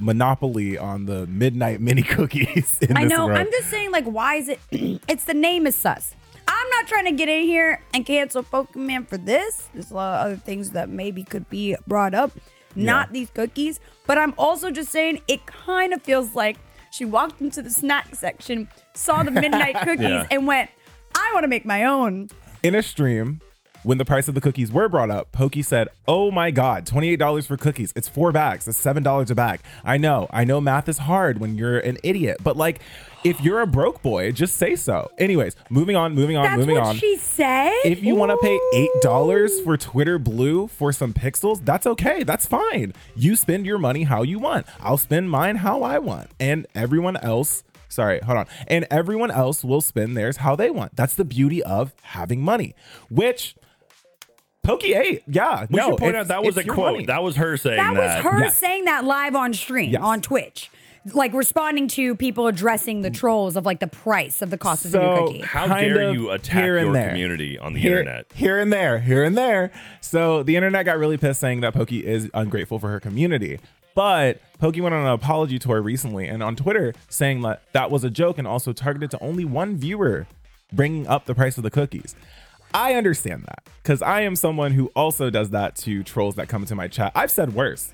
monopoly 0.00 0.76
on 0.78 1.06
the 1.06 1.26
midnight 1.26 1.80
mini 1.80 2.02
cookies. 2.02 2.78
In 2.82 2.96
I 2.96 3.04
this 3.04 3.10
know. 3.10 3.26
world. 3.26 3.38
I'm 3.38 3.50
just 3.50 3.70
saying, 3.70 3.90
like, 3.90 4.04
why 4.04 4.36
is 4.36 4.48
it? 4.48 4.60
it's 5.08 5.24
the 5.24 5.34
name 5.34 5.66
is 5.66 5.74
sus. 5.74 6.14
I'm 6.46 6.70
not 6.70 6.86
trying 6.86 7.06
to 7.06 7.12
get 7.12 7.28
in 7.28 7.44
here 7.44 7.80
and 7.94 8.04
cancel 8.04 8.42
Pokimane 8.42 9.08
for 9.08 9.16
this. 9.16 9.68
There's 9.72 9.90
a 9.90 9.94
lot 9.94 10.20
of 10.20 10.26
other 10.26 10.36
things 10.36 10.70
that 10.70 10.88
maybe 10.90 11.24
could 11.24 11.48
be 11.48 11.74
brought 11.86 12.12
up, 12.14 12.32
not 12.76 13.08
Yeah. 13.08 13.12
these 13.12 13.30
cookies. 13.30 13.80
But 14.06 14.18
I'm 14.18 14.34
also 14.36 14.70
just 14.70 14.90
saying 14.90 15.22
it 15.26 15.46
kind 15.46 15.94
of 15.94 16.02
feels 16.02 16.34
like 16.34 16.58
she 16.90 17.04
walked 17.06 17.40
into 17.40 17.62
the 17.62 17.70
snack 17.70 18.14
section, 18.14 18.68
saw 18.92 19.22
the 19.22 19.30
midnight 19.30 19.74
cookies, 19.82 20.00
Yeah. 20.08 20.26
and 20.30 20.46
went, 20.46 20.68
"I 21.14 21.30
want 21.32 21.44
to 21.44 21.48
make 21.48 21.64
my 21.64 21.84
own." 21.84 22.28
in 22.62 22.74
a 22.74 22.82
stream 22.82 23.40
when 23.84 23.98
the 23.98 24.04
price 24.04 24.28
of 24.28 24.34
the 24.34 24.40
cookies 24.40 24.72
were 24.72 24.88
brought 24.88 25.10
up 25.10 25.30
pokey 25.32 25.62
said 25.62 25.88
oh 26.08 26.30
my 26.30 26.50
god 26.50 26.84
$28 26.86 27.46
for 27.46 27.56
cookies 27.56 27.92
it's 27.94 28.08
four 28.08 28.32
bags 28.32 28.66
it's 28.66 28.82
$7 28.82 29.30
a 29.30 29.34
bag 29.34 29.60
i 29.84 29.96
know 29.96 30.26
i 30.30 30.44
know 30.44 30.60
math 30.60 30.88
is 30.88 30.98
hard 30.98 31.38
when 31.38 31.56
you're 31.56 31.78
an 31.78 31.98
idiot 32.02 32.38
but 32.42 32.56
like 32.56 32.80
if 33.24 33.40
you're 33.40 33.60
a 33.60 33.66
broke 33.66 34.02
boy 34.02 34.32
just 34.32 34.56
say 34.56 34.74
so 34.76 35.10
anyways 35.18 35.56
moving 35.70 35.96
on 35.96 36.14
moving 36.14 36.24
on 36.24 36.34
moving 36.34 36.36
on. 36.36 36.44
That's 36.44 36.58
moving 36.58 36.74
what 36.76 36.84
on 36.84 36.96
she 36.96 37.16
said. 37.16 37.72
if 37.84 38.02
you 38.02 38.14
want 38.14 38.30
to 38.30 38.36
pay 38.38 38.58
eight 38.74 38.90
dollars 39.00 39.60
for 39.60 39.76
Twitter 39.76 40.18
Blue 40.18 40.66
for 40.66 40.92
some 40.92 41.12
pixels, 41.12 41.64
that's 41.64 41.86
okay. 41.86 42.22
That's 42.22 42.46
fine. 42.46 42.92
You 43.14 43.36
spend 43.36 43.66
your 43.66 43.78
money 43.78 44.04
how 44.04 44.22
you 44.22 44.38
want. 44.38 44.66
I'll 44.80 44.96
spend 44.96 45.30
mine 45.30 45.56
how 45.56 45.82
I 45.82 45.98
want, 45.98 46.30
and 46.40 46.66
everyone 46.74 47.16
else. 47.16 47.62
Sorry, 47.88 48.18
hold 48.20 48.38
on. 48.38 48.46
And 48.66 48.86
everyone 48.90 49.30
else 49.30 49.62
will 49.64 49.80
spend 49.80 50.16
theirs 50.16 50.38
how 50.38 50.56
they 50.56 50.70
want. 50.70 50.96
That's 50.96 51.14
the 51.14 51.24
beauty 51.24 51.62
of 51.62 51.92
having 52.02 52.42
money. 52.42 52.74
Which 53.08 53.54
Pokey 54.64 54.94
ate. 54.94 55.22
Yeah, 55.28 55.66
We 55.70 55.76
no. 55.76 55.90
should 55.90 55.98
point 55.98 56.16
out 56.16 56.28
that 56.28 56.42
was 56.42 56.56
a 56.56 56.64
quote. 56.64 56.94
money. 56.94 57.06
That 57.06 57.22
was 57.22 57.36
her 57.36 57.56
saying 57.56 57.76
That 57.76 57.94
that. 57.94 58.24
was 58.24 58.32
her 58.32 58.40
Yes. 58.40 58.56
saying 58.56 58.86
that 58.86 59.04
live 59.04 59.36
on 59.36 59.52
stream 59.54 59.90
Yes. 59.90 60.02
on 60.02 60.20
Twitch. 60.20 60.70
Like 61.12 61.34
responding 61.34 61.86
to 61.88 62.14
people 62.16 62.46
addressing 62.46 63.02
the 63.02 63.10
trolls 63.10 63.56
of 63.56 63.66
like 63.66 63.78
the 63.78 63.86
price 63.86 64.40
of 64.40 64.48
the 64.48 64.56
cost 64.56 64.86
of 64.86 64.92
the 64.92 64.98
new 65.00 65.26
cookie. 65.26 65.40
How 65.42 65.66
kind 65.66 65.94
dare 65.94 66.12
you 66.14 66.30
attack 66.30 66.64
here 66.64 66.78
and 66.78 66.86
your 66.86 66.94
there. 66.94 67.08
community 67.10 67.58
on 67.58 67.74
the 67.74 67.80
here, 67.80 67.98
internet? 67.98 68.26
Here 68.34 68.58
and 68.58 68.72
there, 68.72 69.00
here 69.00 69.22
and 69.22 69.36
there. 69.36 69.70
So 70.00 70.42
the 70.42 70.56
internet 70.56 70.86
got 70.86 70.96
really 70.96 71.18
pissed 71.18 71.40
saying 71.40 71.60
that 71.60 71.74
Pokey 71.74 72.06
is 72.06 72.30
ungrateful 72.32 72.78
for 72.78 72.88
her 72.88 73.00
community. 73.00 73.58
But 73.94 74.40
Pokey 74.58 74.80
went 74.80 74.94
on 74.94 75.02
an 75.02 75.12
apology 75.12 75.58
tour 75.58 75.82
recently 75.82 76.26
and 76.26 76.42
on 76.42 76.56
Twitter 76.56 76.94
saying 77.10 77.42
that 77.42 77.62
that 77.72 77.90
was 77.90 78.02
a 78.02 78.10
joke 78.10 78.38
and 78.38 78.46
also 78.48 78.72
targeted 78.72 79.10
to 79.10 79.22
only 79.22 79.44
one 79.44 79.76
viewer, 79.76 80.26
bringing 80.72 81.06
up 81.06 81.26
the 81.26 81.34
price 81.34 81.58
of 81.58 81.64
the 81.64 81.70
cookies. 81.70 82.14
I 82.74 82.94
understand 82.94 83.44
that 83.44 83.62
because 83.82 84.02
I 84.02 84.22
am 84.22 84.34
someone 84.36 84.72
who 84.72 84.86
also 84.96 85.30
does 85.30 85.50
that 85.50 85.76
to 85.76 86.02
trolls 86.02 86.34
that 86.34 86.48
come 86.48 86.62
into 86.62 86.74
my 86.74 86.88
chat. 86.88 87.12
I've 87.14 87.30
said 87.30 87.54
worse. 87.54 87.92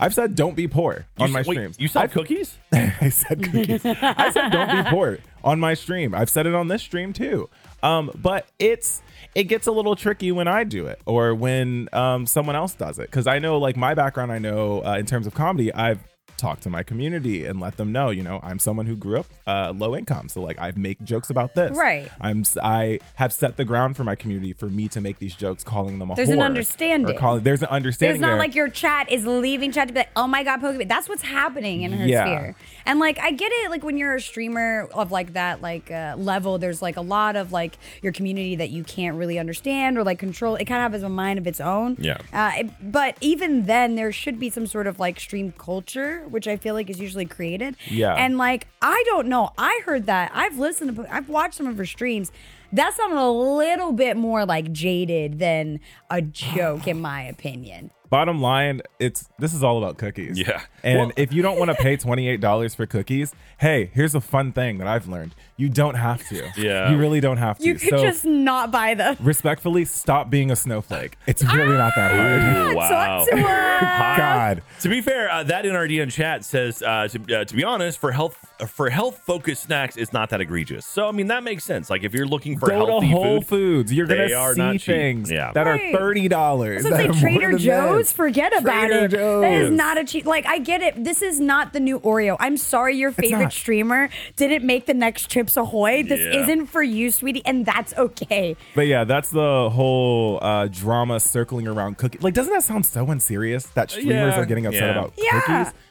I've 0.00 0.12
said 0.14 0.34
don't 0.34 0.56
be 0.56 0.66
poor 0.66 1.06
on 1.18 1.28
You 1.28 1.34
my 1.34 1.40
s- 1.40 1.46
wait, 1.46 1.54
streams. 1.54 1.76
You 1.78 1.86
sell 1.88 2.02
I've- 2.02 2.12
cookies? 2.12 2.58
I 2.72 3.10
said 3.10 3.42
cookies. 3.44 3.84
I 3.84 4.30
said 4.30 4.48
don't 4.50 4.84
be 4.84 4.90
poor 4.90 5.18
on 5.44 5.60
my 5.60 5.74
stream. 5.74 6.14
I've 6.14 6.30
said 6.30 6.46
it 6.46 6.54
on 6.54 6.66
this 6.68 6.82
stream 6.82 7.12
too. 7.12 7.48
Um, 7.82 8.10
but 8.20 8.48
it's 8.58 9.02
it 9.36 9.44
gets 9.44 9.66
a 9.68 9.72
little 9.72 9.94
tricky 9.94 10.32
when 10.32 10.48
I 10.48 10.64
do 10.64 10.86
it 10.86 11.00
or 11.06 11.34
when 11.34 11.88
um, 11.92 12.26
someone 12.26 12.56
else 12.56 12.74
does 12.74 12.98
it 12.98 13.02
because 13.10 13.26
I 13.26 13.38
know 13.38 13.58
like 13.58 13.76
my 13.76 13.94
background. 13.94 14.32
I 14.32 14.38
know 14.38 14.82
uh, 14.84 14.96
in 14.98 15.06
terms 15.06 15.26
of 15.28 15.34
comedy, 15.34 15.72
I've 15.72 16.00
talked 16.36 16.62
to 16.64 16.70
my 16.70 16.82
community 16.82 17.44
and 17.44 17.60
let 17.60 17.76
them 17.76 17.92
know. 17.92 18.10
You 18.10 18.22
know, 18.22 18.40
I'm 18.42 18.58
someone 18.58 18.86
who 18.86 18.96
grew 18.96 19.20
up 19.20 19.26
uh, 19.46 19.72
low 19.76 19.96
income, 19.96 20.28
so 20.28 20.42
like 20.42 20.58
I 20.58 20.72
make 20.76 21.02
jokes 21.02 21.30
about 21.30 21.54
this. 21.54 21.76
Right. 21.76 22.08
I'm 22.20 22.44
i 22.62 22.98
have 23.16 23.32
set 23.32 23.56
the 23.56 23.64
ground 23.64 23.96
for 23.96 24.04
my 24.04 24.14
community 24.14 24.52
for 24.52 24.66
me 24.66 24.88
to 24.88 25.00
make 25.00 25.18
these 25.18 25.34
jokes, 25.34 25.64
calling 25.64 25.98
them 25.98 26.10
a 26.10 26.14
There's 26.14 26.28
an 26.28 26.40
understanding. 26.40 27.16
Calling, 27.16 27.42
there's 27.42 27.62
an 27.62 27.68
understanding. 27.68 28.16
It's 28.16 28.20
not 28.22 28.30
there. 28.30 28.38
like 28.38 28.54
your 28.54 28.68
chat 28.68 29.10
is 29.10 29.26
leaving 29.26 29.72
chat 29.72 29.88
to 29.88 29.94
be 29.94 30.00
like, 30.00 30.10
oh 30.16 30.26
my 30.26 30.42
god, 30.42 30.60
Pokimane. 30.60 30.88
That's 30.88 31.08
what's 31.08 31.22
happening 31.22 31.82
in 31.82 31.92
her 31.92 32.06
Yeah. 32.06 32.24
sphere. 32.24 32.56
And 32.86 32.98
like, 32.98 33.18
I 33.18 33.30
get 33.30 33.50
it. 33.52 33.70
Like 33.70 33.82
when 33.82 33.96
you're 33.96 34.14
a 34.14 34.20
streamer 34.20 34.88
of 34.92 35.10
like 35.12 35.32
that 35.34 35.62
like 35.62 35.90
uh, 35.90 36.14
level, 36.18 36.58
there's 36.58 36.82
like 36.82 36.96
a 36.96 37.00
lot 37.02 37.36
of 37.36 37.52
like 37.52 37.78
your 38.02 38.12
community 38.12 38.56
that 38.56 38.70
you 38.70 38.84
can't 38.84 39.16
really 39.16 39.38
understand 39.38 39.96
or 39.98 40.04
like 40.04 40.18
control. 40.18 40.56
It 40.56 40.64
kind 40.66 40.84
of 40.84 40.92
has 40.92 41.02
a 41.02 41.08
mind 41.08 41.38
of 41.38 41.46
its 41.46 41.60
own. 41.60 41.96
Yeah. 42.00 42.18
Uh, 42.32 42.52
it- 42.58 42.70
but 42.92 43.16
even 43.20 43.66
then, 43.66 43.94
there 43.94 44.12
should 44.12 44.38
be 44.38 44.50
some 44.50 44.66
sort 44.66 44.86
of 44.86 44.98
like 44.98 45.18
stream 45.20 45.52
culture, 45.52 46.23
which 46.30 46.48
I 46.48 46.56
feel 46.56 46.74
like 46.74 46.90
is 46.90 47.00
usually 47.00 47.26
created. 47.26 47.76
Yeah. 47.88 48.14
And 48.14 48.38
like, 48.38 48.68
I 48.82 49.02
don't 49.06 49.28
know. 49.28 49.50
I 49.58 49.80
heard 49.84 50.06
that. 50.06 50.30
I've 50.34 50.58
listened 50.58 50.96
to. 50.96 51.14
I've 51.14 51.28
watched 51.28 51.54
some 51.54 51.66
of 51.66 51.76
her 51.78 51.86
streams. 51.86 52.32
That 52.72 52.94
sounded 52.94 53.18
a 53.18 53.30
little 53.30 53.92
bit 53.92 54.16
more 54.16 54.44
like 54.44 54.72
jaded 54.72 55.38
than 55.38 55.78
a 56.10 56.20
joke, 56.20 56.88
in 56.88 57.00
my 57.00 57.22
opinion. 57.22 57.92
Bottom 58.14 58.40
line, 58.40 58.80
it's 59.00 59.28
this 59.38 59.52
is 59.52 59.62
all 59.64 59.76
about 59.78 59.98
cookies. 59.98 60.38
Yeah. 60.38 60.60
And 60.82 60.98
Well- 60.98 61.12
if 61.16 61.32
you 61.32 61.42
don't 61.42 61.58
want 61.58 61.70
to 61.70 61.74
pay 61.76 61.96
twenty 61.96 62.28
eight 62.28 62.40
dollars 62.40 62.74
for 62.74 62.86
cookies, 62.86 63.34
hey, 63.58 63.90
here's 63.92 64.14
a 64.14 64.20
fun 64.20 64.52
thing 64.52 64.78
that 64.78 64.86
I've 64.86 65.08
learned. 65.08 65.34
You 65.56 65.68
don't 65.68 65.94
have 65.94 66.26
to. 66.28 66.50
Yeah. 66.56 66.90
You 66.90 66.96
really 66.98 67.20
don't 67.20 67.36
have 67.38 67.58
to. 67.58 67.64
You 67.64 67.74
could 67.74 67.88
so 67.90 67.98
just 68.02 68.24
not 68.24 68.70
buy 68.70 68.94
them. 68.94 69.16
respectfully 69.20 69.84
stop 69.84 70.28
being 70.30 70.50
a 70.50 70.56
snowflake. 70.56 71.16
It's 71.26 71.42
really 71.44 71.76
not 71.76 71.92
that 71.96 72.10
hard. 72.12 72.72
Ooh, 72.72 72.76
wow. 72.76 72.88
Talk 73.24 73.30
to. 73.30 73.36
God. 74.16 74.62
To 74.80 74.88
be 74.88 75.00
fair, 75.00 75.30
uh, 75.30 75.42
that 75.44 75.64
NRD 75.64 76.02
in 76.02 76.10
chat 76.10 76.44
says, 76.44 76.82
uh, 76.82 77.08
to, 77.08 77.40
uh, 77.40 77.44
to 77.44 77.54
be 77.54 77.64
honest, 77.64 77.98
for 77.98 78.12
health 78.12 78.36
for 78.68 78.88
health 78.90 79.18
focused 79.26 79.64
snacks, 79.64 79.96
it's 79.96 80.12
not 80.12 80.30
that 80.30 80.40
egregious. 80.40 80.86
So 80.86 81.08
I 81.08 81.12
mean, 81.12 81.26
that 81.28 81.42
makes 81.42 81.64
sense. 81.64 81.90
Like 81.90 82.02
if 82.04 82.14
you're 82.14 82.26
looking 82.26 82.58
for 82.58 82.68
Go 82.68 82.80
to 82.86 82.90
healthy 82.92 83.10
Whole 83.10 83.40
food, 83.40 83.64
Foods. 83.64 83.92
You're 83.92 84.06
gonna 84.06 84.32
are 84.34 84.54
see 84.54 84.60
not 84.60 84.72
cheap. 84.74 84.82
things 84.82 85.30
Yeah. 85.30 85.52
that 85.52 85.66
Right. 85.66 85.94
are 85.94 85.98
thirty 85.98 86.28
dollars. 86.28 86.84
I 86.86 86.88
was 86.90 86.98
gonna 86.98 87.14
say 87.14 87.20
Trader 87.20 87.58
Joe's. 87.58 88.03
Forget 88.12 88.56
about 88.58 88.88
Trader 88.88 89.04
it. 89.06 89.10
That 89.40 89.52
is 89.52 89.70
not 89.70 89.98
a 89.98 90.04
cheap. 90.04 90.24
Like 90.26 90.46
I 90.46 90.58
get 90.58 90.82
it. 90.82 91.02
This 91.04 91.22
is 91.22 91.40
not 91.40 91.72
the 91.72 91.80
new 91.80 92.00
Oreo. 92.00 92.36
I'm 92.40 92.56
sorry, 92.56 92.96
your 92.96 93.12
favorite 93.12 93.52
streamer 93.52 94.08
didn't 94.36 94.64
make 94.64 94.86
the 94.86 94.94
next 94.94 95.28
Chips 95.30 95.56
Ahoy. 95.56 96.02
This 96.02 96.20
Yeah. 96.20 96.42
isn't 96.42 96.66
for 96.66 96.82
you, 96.82 97.10
sweetie, 97.10 97.42
and 97.44 97.64
that's 97.66 97.94
okay. 97.94 98.56
But 98.74 98.86
yeah, 98.86 99.04
that's 99.04 99.30
the 99.30 99.70
whole 99.70 100.38
uh, 100.42 100.68
drama 100.68 101.20
circling 101.20 101.66
around 101.68 101.98
cookies. 101.98 102.22
Like, 102.22 102.34
doesn't 102.34 102.52
that 102.52 102.62
sound 102.62 102.86
so 102.86 103.06
unserious 103.10 103.66
that 103.68 103.90
streamers 103.90 104.34
Yeah, 104.34 104.40
are 104.40 104.46
getting 104.46 104.66
upset 104.66 104.82
yeah. 104.82 104.90
about 104.90 105.12
Yeah. 105.16 105.40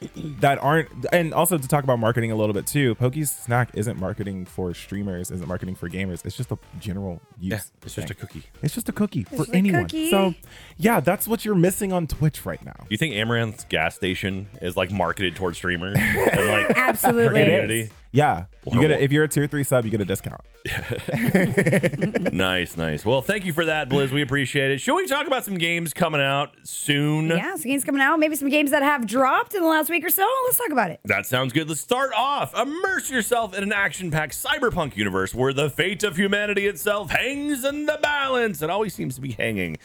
cookies 0.00 0.36
that 0.40 0.58
aren't? 0.62 0.88
And 1.12 1.32
also 1.34 1.58
to 1.58 1.68
talk 1.68 1.84
about 1.84 1.98
marketing 1.98 2.30
a 2.32 2.36
little 2.36 2.52
bit 2.54 2.66
too, 2.66 2.94
Pokey's 2.96 3.30
snack 3.30 3.70
isn't 3.74 3.98
marketing 3.98 4.46
for 4.46 4.72
streamers, 4.74 5.30
isn't 5.30 5.46
marketing 5.48 5.74
for 5.74 5.88
gamers. 5.88 6.24
It's 6.24 6.36
just 6.36 6.50
a 6.52 6.58
general 6.78 7.20
use. 7.40 7.50
yeah, 7.52 7.60
it's 7.82 7.94
just 7.94 8.10
a 8.10 8.14
thing. 8.14 8.16
cookie. 8.20 8.42
It's 8.62 8.74
just 8.74 8.88
a 8.88 8.92
cookie 8.92 9.24
for 9.24 9.36
just 9.36 9.50
a 9.50 9.56
anyone. 9.56 9.82
cookie. 9.84 10.10
So 10.10 10.34
yeah, 10.76 11.00
that's 11.00 11.26
what 11.28 11.44
you're 11.44 11.54
missing 11.54 11.92
on 11.92 12.03
Twitch 12.06 12.44
right 12.46 12.64
now. 12.64 12.86
You 12.88 12.96
think 12.96 13.14
Amouranth's 13.14 13.64
gas 13.64 13.94
station 13.94 14.46
is 14.62 14.76
like 14.76 14.90
marketed 14.90 15.36
towards 15.36 15.56
streamers 15.58 15.96
and 15.98 16.48
like 16.48 16.70
Absolutely. 16.76 17.40
community? 17.42 17.90
Yeah, 18.12 18.44
you 18.70 18.80
get 18.80 18.92
a, 18.92 19.02
if 19.02 19.10
you're 19.10 19.24
a 19.24 19.28
tier 19.28 19.48
three 19.48 19.64
sub, 19.64 19.84
you 19.84 19.90
get 19.90 20.00
a 20.00 20.04
discount. 20.04 20.40
nice, 22.32 22.76
nice. 22.76 23.04
Well, 23.04 23.22
thank 23.22 23.44
you 23.44 23.52
for 23.52 23.64
that, 23.64 23.88
Blizz. 23.88 24.12
We 24.12 24.22
appreciate 24.22 24.70
it. 24.70 24.80
Should 24.80 24.94
we 24.94 25.08
talk 25.08 25.26
about 25.26 25.44
some 25.44 25.58
games 25.58 25.92
coming 25.92 26.20
out 26.20 26.52
soon? 26.62 27.26
Yeah, 27.26 27.56
some 27.56 27.70
games 27.70 27.82
coming 27.82 28.00
out. 28.00 28.18
Maybe 28.20 28.36
some 28.36 28.48
games 28.48 28.70
that 28.70 28.82
have 28.84 29.06
dropped 29.06 29.54
in 29.54 29.62
the 29.62 29.68
last 29.68 29.90
week 29.90 30.04
or 30.04 30.10
so. 30.10 30.24
Let's 30.44 30.58
talk 30.58 30.70
about 30.70 30.92
it. 30.92 31.00
That 31.06 31.26
sounds 31.26 31.52
good. 31.52 31.68
Let's 31.68 31.80
start 31.80 32.12
off. 32.16 32.54
Immerse 32.56 33.10
yourself 33.10 33.52
in 33.52 33.64
an 33.64 33.72
action 33.72 34.12
packed 34.12 34.34
cyberpunk 34.34 34.96
universe 34.96 35.34
where 35.34 35.52
the 35.52 35.68
fate 35.68 36.04
of 36.04 36.16
humanity 36.16 36.66
itself 36.68 37.10
hangs 37.10 37.64
in 37.64 37.86
the 37.86 37.98
balance. 38.00 38.62
It 38.62 38.70
always 38.70 38.94
seems 38.94 39.16
to 39.16 39.20
be 39.20 39.32
hanging. 39.32 39.76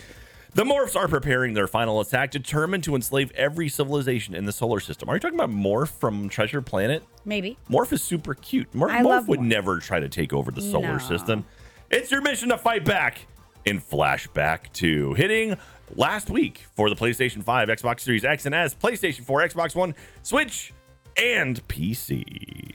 The 0.55 0.63
Morphs 0.63 0.95
are 0.95 1.07
preparing 1.07 1.53
their 1.53 1.67
final 1.67 2.01
attack, 2.01 2.31
determined 2.31 2.83
to 2.85 2.95
enslave 2.95 3.31
every 3.35 3.69
civilization 3.69 4.33
in 4.33 4.45
the 4.45 4.51
solar 4.51 4.79
system. 4.79 5.07
Are 5.07 5.15
you 5.15 5.19
talking 5.19 5.39
about 5.39 5.51
Morph 5.51 5.89
from 5.89 6.27
Treasure 6.27 6.61
Planet? 6.61 7.03
Maybe. 7.23 7.57
Morph 7.69 7.93
is 7.93 8.01
super 8.01 8.33
cute. 8.33 8.73
Mor- 8.73 8.89
I 8.89 9.01
Morph 9.01 9.05
love 9.05 9.27
would 9.27 9.39
Morph. 9.41 9.45
never 9.47 9.79
try 9.79 9.99
to 9.99 10.09
take 10.09 10.33
over 10.33 10.51
the 10.51 10.61
solar 10.61 10.93
No. 10.93 10.97
system. 10.97 11.45
It's 11.91 12.09
your 12.11 12.21
mission 12.21 12.49
to 12.49 12.57
fight 12.57 12.83
back 12.83 13.27
in 13.65 13.79
Flashback 13.79 14.71
2, 14.73 15.13
hitting 15.13 15.55
last 15.95 16.29
week 16.31 16.65
for 16.75 16.89
the 16.89 16.95
PlayStation 16.95 17.43
5, 17.43 17.69
Xbox 17.69 17.99
Series 18.01 18.25
X 18.25 18.45
and 18.47 18.55
S, 18.55 18.73
PlayStation 18.73 19.23
4, 19.25 19.41
Xbox 19.41 19.75
One, 19.75 19.93
Switch, 20.23 20.73
and 21.15 21.65
PC. 21.67 22.73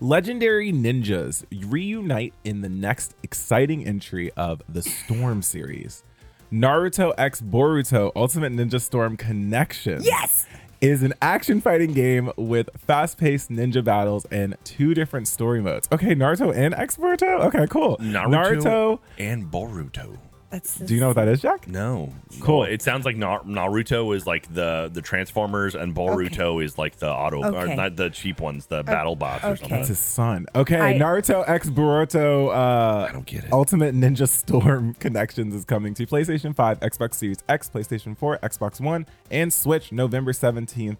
Legendary 0.00 0.72
ninjas 0.72 1.44
reunite 1.68 2.34
in 2.44 2.60
the 2.60 2.68
next 2.68 3.16
exciting 3.22 3.86
entry 3.86 4.30
of 4.36 4.62
the 4.68 4.82
Storm 4.82 5.40
series. 5.42 6.04
Naruto 6.52 7.12
X 7.18 7.42
Boruto 7.42 8.10
Ultimate 8.16 8.52
Ninja 8.52 8.80
Storm 8.80 9.16
Connection. 9.18 10.02
Yes! 10.02 10.46
Is 10.80 11.02
an 11.02 11.12
action 11.20 11.60
fighting 11.60 11.92
game 11.92 12.30
with 12.36 12.70
fast 12.78 13.18
paced 13.18 13.50
ninja 13.50 13.82
battles 13.84 14.24
and 14.30 14.56
two 14.64 14.94
different 14.94 15.26
story 15.28 15.60
modes. 15.60 15.88
Okay, 15.92 16.14
Naruto 16.14 16.54
and 16.56 16.72
X 16.72 16.96
Boruto? 16.96 17.40
Okay, 17.46 17.66
cool. 17.66 17.98
Naruto, 17.98 18.28
Naruto 18.62 18.98
and 19.18 19.50
Boruto. 19.50 20.16
That's 20.50 20.76
Do 20.78 20.94
you 20.94 21.00
know 21.00 21.08
what 21.08 21.16
that 21.16 21.28
is, 21.28 21.42
Jack? 21.42 21.68
No, 21.68 22.10
Cool. 22.40 22.60
No, 22.60 22.62
it 22.64 22.80
sounds 22.80 23.04
like 23.04 23.16
Na- 23.16 23.42
Naruto 23.42 24.16
is 24.16 24.26
like 24.26 24.52
the 24.54 24.88
the 24.90 25.02
Transformers, 25.02 25.74
and 25.74 25.94
Boruto 25.94 26.64
is 26.64 26.78
like 26.78 26.96
the 26.96 27.10
auto, 27.10 27.42
or 27.52 27.66
not 27.74 27.96
the 27.96 28.08
cheap 28.08 28.40
ones, 28.40 28.64
the 28.66 28.82
battle 28.82 29.14
bots 29.14 29.44
or 29.44 29.48
okay. 29.48 29.60
something. 29.60 29.78
It's 29.80 29.88
his 29.88 29.98
son. 29.98 30.46
Okay, 30.54 30.80
I- 30.80 30.94
Naruto 30.94 31.46
X 31.46 31.68
Boruto 31.68 32.48
uh, 32.48 33.08
I 33.08 33.12
don't 33.12 33.26
get 33.26 33.44
it. 33.44 33.52
Ultimate 33.52 33.94
Ninja 33.94 34.26
Storm 34.26 34.94
Connections 35.00 35.54
is 35.54 35.66
coming 35.66 35.92
to 35.94 36.06
PlayStation 36.06 36.54
5, 36.56 36.80
Xbox 36.80 37.14
Series 37.14 37.38
X, 37.48 37.68
PlayStation 37.68 38.16
4, 38.16 38.38
Xbox 38.38 38.80
One, 38.80 39.04
and 39.30 39.52
Switch 39.52 39.92
November 39.92 40.32
17th, 40.32 40.96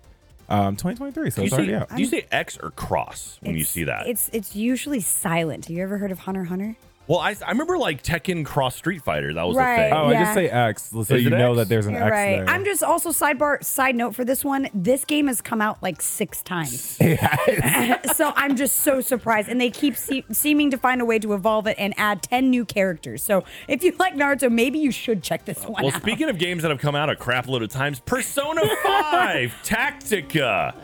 um, 0.51 0.77
2023. 0.77 1.31
So 1.31 1.37
Do 1.37 1.41
you, 1.43 1.47
it's 1.47 1.53
already 1.55 1.69
say, 1.73 1.75
out. 1.75 1.89
do 1.89 2.01
you 2.03 2.07
say 2.07 2.27
X 2.31 2.59
or 2.63 2.71
cross 2.73 3.39
when 3.41 3.53
you 3.55 3.61
It's- 3.61 3.71
see 3.73 3.85
that? 3.85 4.07
It's 4.09 4.29
it's 4.35 4.55
usually 4.55 5.01
silent. 5.01 5.65
Have 5.67 5.77
you 5.77 5.83
ever 5.83 5.97
heard 5.97 6.13
of 6.13 6.19
Hunter 6.21 6.43
x 6.43 6.49
Hunter? 6.51 6.77
Well, 7.09 7.19
I, 7.19 7.35
I 7.45 7.51
remember 7.51 7.77
like 7.79 8.03
Tekken 8.03 8.45
Cross 8.45 8.77
Street 8.77 9.03
Fighter. 9.03 9.33
That 9.35 9.47
was 9.47 9.57
Right. 9.57 9.77
the 9.77 9.83
thing. 9.85 9.93
Oh, 9.95 10.07
I 10.09 10.13
just 10.15 10.35
say 10.35 10.49
X 10.49 10.83
so 10.91 11.01
Is 11.01 11.11
you 11.25 11.31
know 11.31 11.51
X? 11.53 11.57
that 11.57 11.69
there's 11.69 11.87
an 11.87 11.95
You're 11.95 12.03
X 12.05 12.11
right. 12.13 12.37
there. 12.37 12.49
I'm 12.49 12.65
just 12.65 12.83
also 12.83 13.11
sidebar 13.11 13.65
side 13.65 13.97
note 13.97 14.15
for 14.15 14.25
this 14.25 14.45
one. 14.45 14.69
This 14.75 15.05
game 15.05 15.27
has 15.27 15.41
come 15.41 15.61
out 15.61 15.83
like 15.83 16.01
six 16.03 16.43
times, 16.43 16.99
so 18.17 18.33
I'm 18.37 18.57
just 18.57 18.79
so 18.79 19.01
surprised. 19.01 19.49
And 19.49 19.61
they 19.61 19.71
keep 19.71 19.97
se- 19.97 20.25
seeming 20.31 20.71
to 20.71 20.79
find 20.79 21.01
a 21.01 21.05
way 21.05 21.19
to 21.19 21.35
evolve 21.35 21.67
it 21.67 21.77
and 21.79 21.95
add 21.97 22.23
ten 22.23 22.51
new 22.51 22.65
characters. 22.65 23.23
So 23.23 23.45
if 23.69 23.83
you 23.83 23.95
like 23.99 24.15
Naruto, 24.15 24.51
maybe 24.53 24.79
you 24.79 24.91
should 24.91 25.23
check 25.23 25.45
this 25.45 25.63
one 25.65 25.83
Well, 25.83 25.95
out. 25.95 26.01
speaking 26.03 26.29
of 26.29 26.39
games 26.39 26.63
that 26.63 26.71
have 26.71 26.81
come 26.81 26.95
out 26.95 27.09
a 27.11 27.17
crap 27.17 27.49
load 27.49 27.63
of 27.63 27.71
times, 27.71 28.01
Persona 28.01 28.61
5 28.85 29.55
Tactica. 29.65 30.75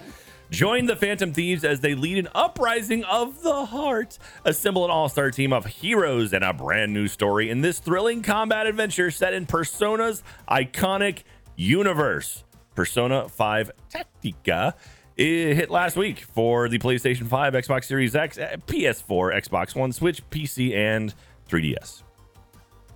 Join 0.55 0.87
the 0.87 0.95
Phantom 0.95 1.33
Thieves 1.33 1.65
as 1.65 1.81
they 1.81 1.97
lead 1.97 2.17
an 2.17 2.29
uprising 2.33 3.03
of 3.03 3.43
the 3.43 3.67
heart. 3.67 4.19
Assemble 4.45 4.85
an 4.85 4.91
all 4.93 5.09
star 5.09 5.33
team 5.33 5.53
of 5.53 5.67
heroes 5.67 6.33
and 6.33 6.45
a 6.45 6.53
brand 6.53 6.93
new 6.93 7.09
story 7.09 7.51
in 7.51 7.61
this 7.61 7.81
thrilling 7.81 8.23
combat 8.23 8.69
adventure 8.69 9.11
set 9.11 9.35
in 9.35 9.47
Persona's 9.47 10.23
iconic 10.49 11.25
universe. 11.57 12.45
Persona 12.77 13.29
5 13.29 13.73
Tactica. 13.93 14.75
It 15.17 15.57
hit 15.57 15.71
last 15.71 15.97
week 15.97 16.21
for 16.21 16.69
the 16.69 16.79
PlayStation 16.79 17.27
5, 17.27 17.55
Xbox 17.55 17.87
Series 17.87 18.15
X, 18.15 18.39
eh, 18.39 18.55
PS4, 18.69 19.35
Xbox 19.35 19.75
One, 19.75 19.91
Switch, 19.91 20.23
PC, 20.31 20.73
and 20.73 21.15
3DS. 21.49 22.05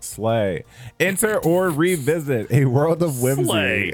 Slay. 0.00 0.64
Enter 1.00 1.38
or 1.38 1.70
revisit 1.70 2.50
a 2.50 2.66
world 2.66 3.02
of 3.02 3.20
whimsy 3.20 3.92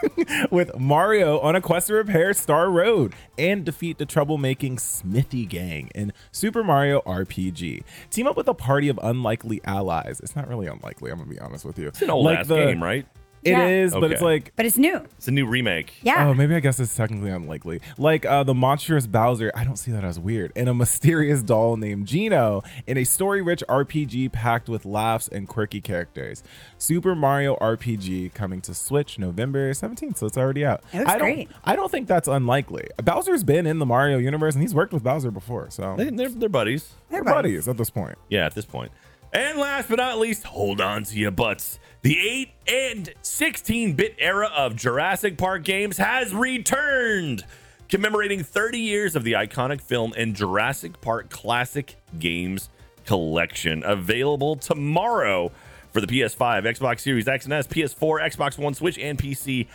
with 0.50 0.78
Mario 0.78 1.38
on 1.40 1.56
a 1.56 1.60
quest 1.60 1.88
to 1.88 1.94
repair 1.94 2.32
Star 2.32 2.70
Road 2.70 3.14
and 3.38 3.64
defeat 3.64 3.98
the 3.98 4.06
troublemaking 4.06 4.78
Smithy 4.80 5.46
Gang 5.46 5.90
in 5.94 6.12
Super 6.30 6.62
Mario 6.62 7.00
RPG. 7.02 7.82
Team 8.10 8.26
up 8.26 8.36
with 8.36 8.48
a 8.48 8.54
party 8.54 8.88
of 8.88 8.98
unlikely 9.02 9.60
allies. 9.64 10.20
It's 10.20 10.36
not 10.36 10.48
really 10.48 10.66
unlikely, 10.66 11.10
I'm 11.10 11.18
gonna 11.18 11.30
be 11.30 11.38
honest 11.38 11.64
with 11.64 11.78
you. 11.78 11.88
It's 11.88 12.02
an 12.02 12.10
old 12.10 12.28
ass 12.28 12.48
game, 12.48 12.82
right? 12.82 13.06
It 13.44 13.50
Yeah. 13.50 13.66
is, 13.66 13.92
but 13.92 14.04
it's 14.12 14.22
Okay. 14.22 14.24
like 14.24 14.52
but 14.56 14.66
it's 14.66 14.78
new. 14.78 14.96
It's 15.16 15.26
a 15.26 15.32
new 15.32 15.46
remake. 15.46 15.94
Yeah. 16.02 16.28
Oh, 16.28 16.34
maybe 16.34 16.54
I 16.54 16.60
guess 16.60 16.78
it's 16.78 16.94
technically 16.94 17.30
unlikely. 17.30 17.80
Like 17.98 18.24
uh, 18.24 18.44
the 18.44 18.54
monstrous 18.54 19.06
Bowser, 19.08 19.50
I 19.54 19.64
don't 19.64 19.76
see 19.76 19.90
that 19.92 20.04
as 20.04 20.18
weird. 20.20 20.52
And 20.54 20.68
a 20.68 20.74
mysterious 20.74 21.42
doll 21.42 21.76
named 21.76 22.06
Geno 22.06 22.62
in 22.86 22.96
a 22.96 23.04
story-rich 23.04 23.64
RPG 23.68 24.30
packed 24.32 24.68
with 24.68 24.84
laughs 24.84 25.26
and 25.28 25.48
quirky 25.48 25.80
characters. 25.80 26.42
Super 26.78 27.14
Mario 27.16 27.56
RPG 27.56 28.32
coming 28.34 28.60
to 28.62 28.74
Switch 28.74 29.18
November 29.18 29.72
17th, 29.72 30.18
so 30.18 30.26
it's 30.26 30.38
already 30.38 30.64
out. 30.64 30.82
It 30.92 30.98
looks 30.98 31.10
I 31.10 31.18
don't, 31.18 31.20
great. 31.32 31.48
I 31.64 31.74
don't 31.74 31.90
think 31.90 32.06
that's 32.06 32.28
unlikely. 32.28 32.88
Bowser's 33.02 33.42
been 33.44 33.66
in 33.66 33.78
the 33.80 33.86
Mario 33.86 34.18
universe 34.18 34.54
and 34.54 34.62
he's 34.62 34.74
worked 34.74 34.92
with 34.92 35.02
Bowser 35.02 35.30
before, 35.32 35.68
so 35.70 35.96
They, 35.98 36.10
they're, 36.10 36.28
they're 36.28 36.48
buddies. 36.48 36.94
they're 37.10 37.24
buddies. 37.24 37.34
buddies 37.64 37.68
at 37.68 37.76
this 37.76 37.90
point. 37.90 38.18
Yeah, 38.28 38.46
at 38.46 38.54
this 38.54 38.66
point. 38.66 38.92
And 39.34 39.58
last 39.58 39.88
but 39.88 39.96
not 39.96 40.18
least, 40.18 40.44
hold 40.44 40.80
on 40.80 41.04
to 41.04 41.18
your 41.18 41.30
butts. 41.30 41.78
The 42.02 42.18
8 42.18 42.48
and 42.66 43.14
16 43.22 43.92
bit 43.92 44.16
era 44.18 44.50
of 44.56 44.74
Jurassic 44.74 45.38
Park 45.38 45.62
games 45.62 45.98
has 45.98 46.34
returned, 46.34 47.44
commemorating 47.88 48.42
30 48.42 48.80
years 48.80 49.14
of 49.14 49.22
the 49.22 49.34
iconic 49.34 49.80
film 49.80 50.12
and 50.16 50.34
Jurassic 50.34 51.00
Park 51.00 51.30
Classic 51.30 51.94
Games 52.18 52.70
Collection. 53.06 53.84
Available 53.84 54.56
tomorrow 54.56 55.52
for 55.92 56.00
the 56.00 56.08
PS5, 56.08 56.64
Xbox 56.64 57.00
Series 57.00 57.28
X 57.28 57.44
and 57.44 57.52
S, 57.54 57.68
PS4, 57.68 58.20
Xbox 58.34 58.58
One, 58.58 58.74
Switch, 58.74 58.98
and 58.98 59.16
PC. 59.16 59.68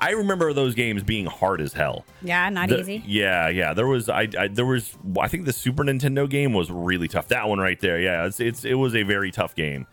I 0.00 0.10
remember 0.12 0.54
those 0.54 0.74
games 0.74 1.02
being 1.02 1.26
hard 1.26 1.60
as 1.60 1.74
hell. 1.74 2.06
yeah, 2.22 2.48
not 2.48 2.70
The- 2.70 2.80
easy. 2.80 3.02
Yeah, 3.06 3.48
yeah. 3.50 3.74
There 3.74 3.86
was 3.86 4.08
I, 4.08 4.26
I 4.38 4.48
there 4.48 4.66
was 4.66 4.96
I 5.20 5.28
think 5.28 5.44
the 5.44 5.52
Super 5.52 5.84
Nintendo 5.84 6.28
game 6.28 6.54
was 6.54 6.70
really 6.70 7.08
tough. 7.08 7.28
That 7.28 7.46
one 7.46 7.58
right 7.58 7.78
there. 7.78 8.00
Yeah, 8.00 8.24
it's, 8.26 8.40
it's 8.40 8.64
it 8.64 8.74
was 8.74 8.94
a 8.96 9.02
very 9.02 9.30
tough 9.30 9.54
game. 9.54 9.86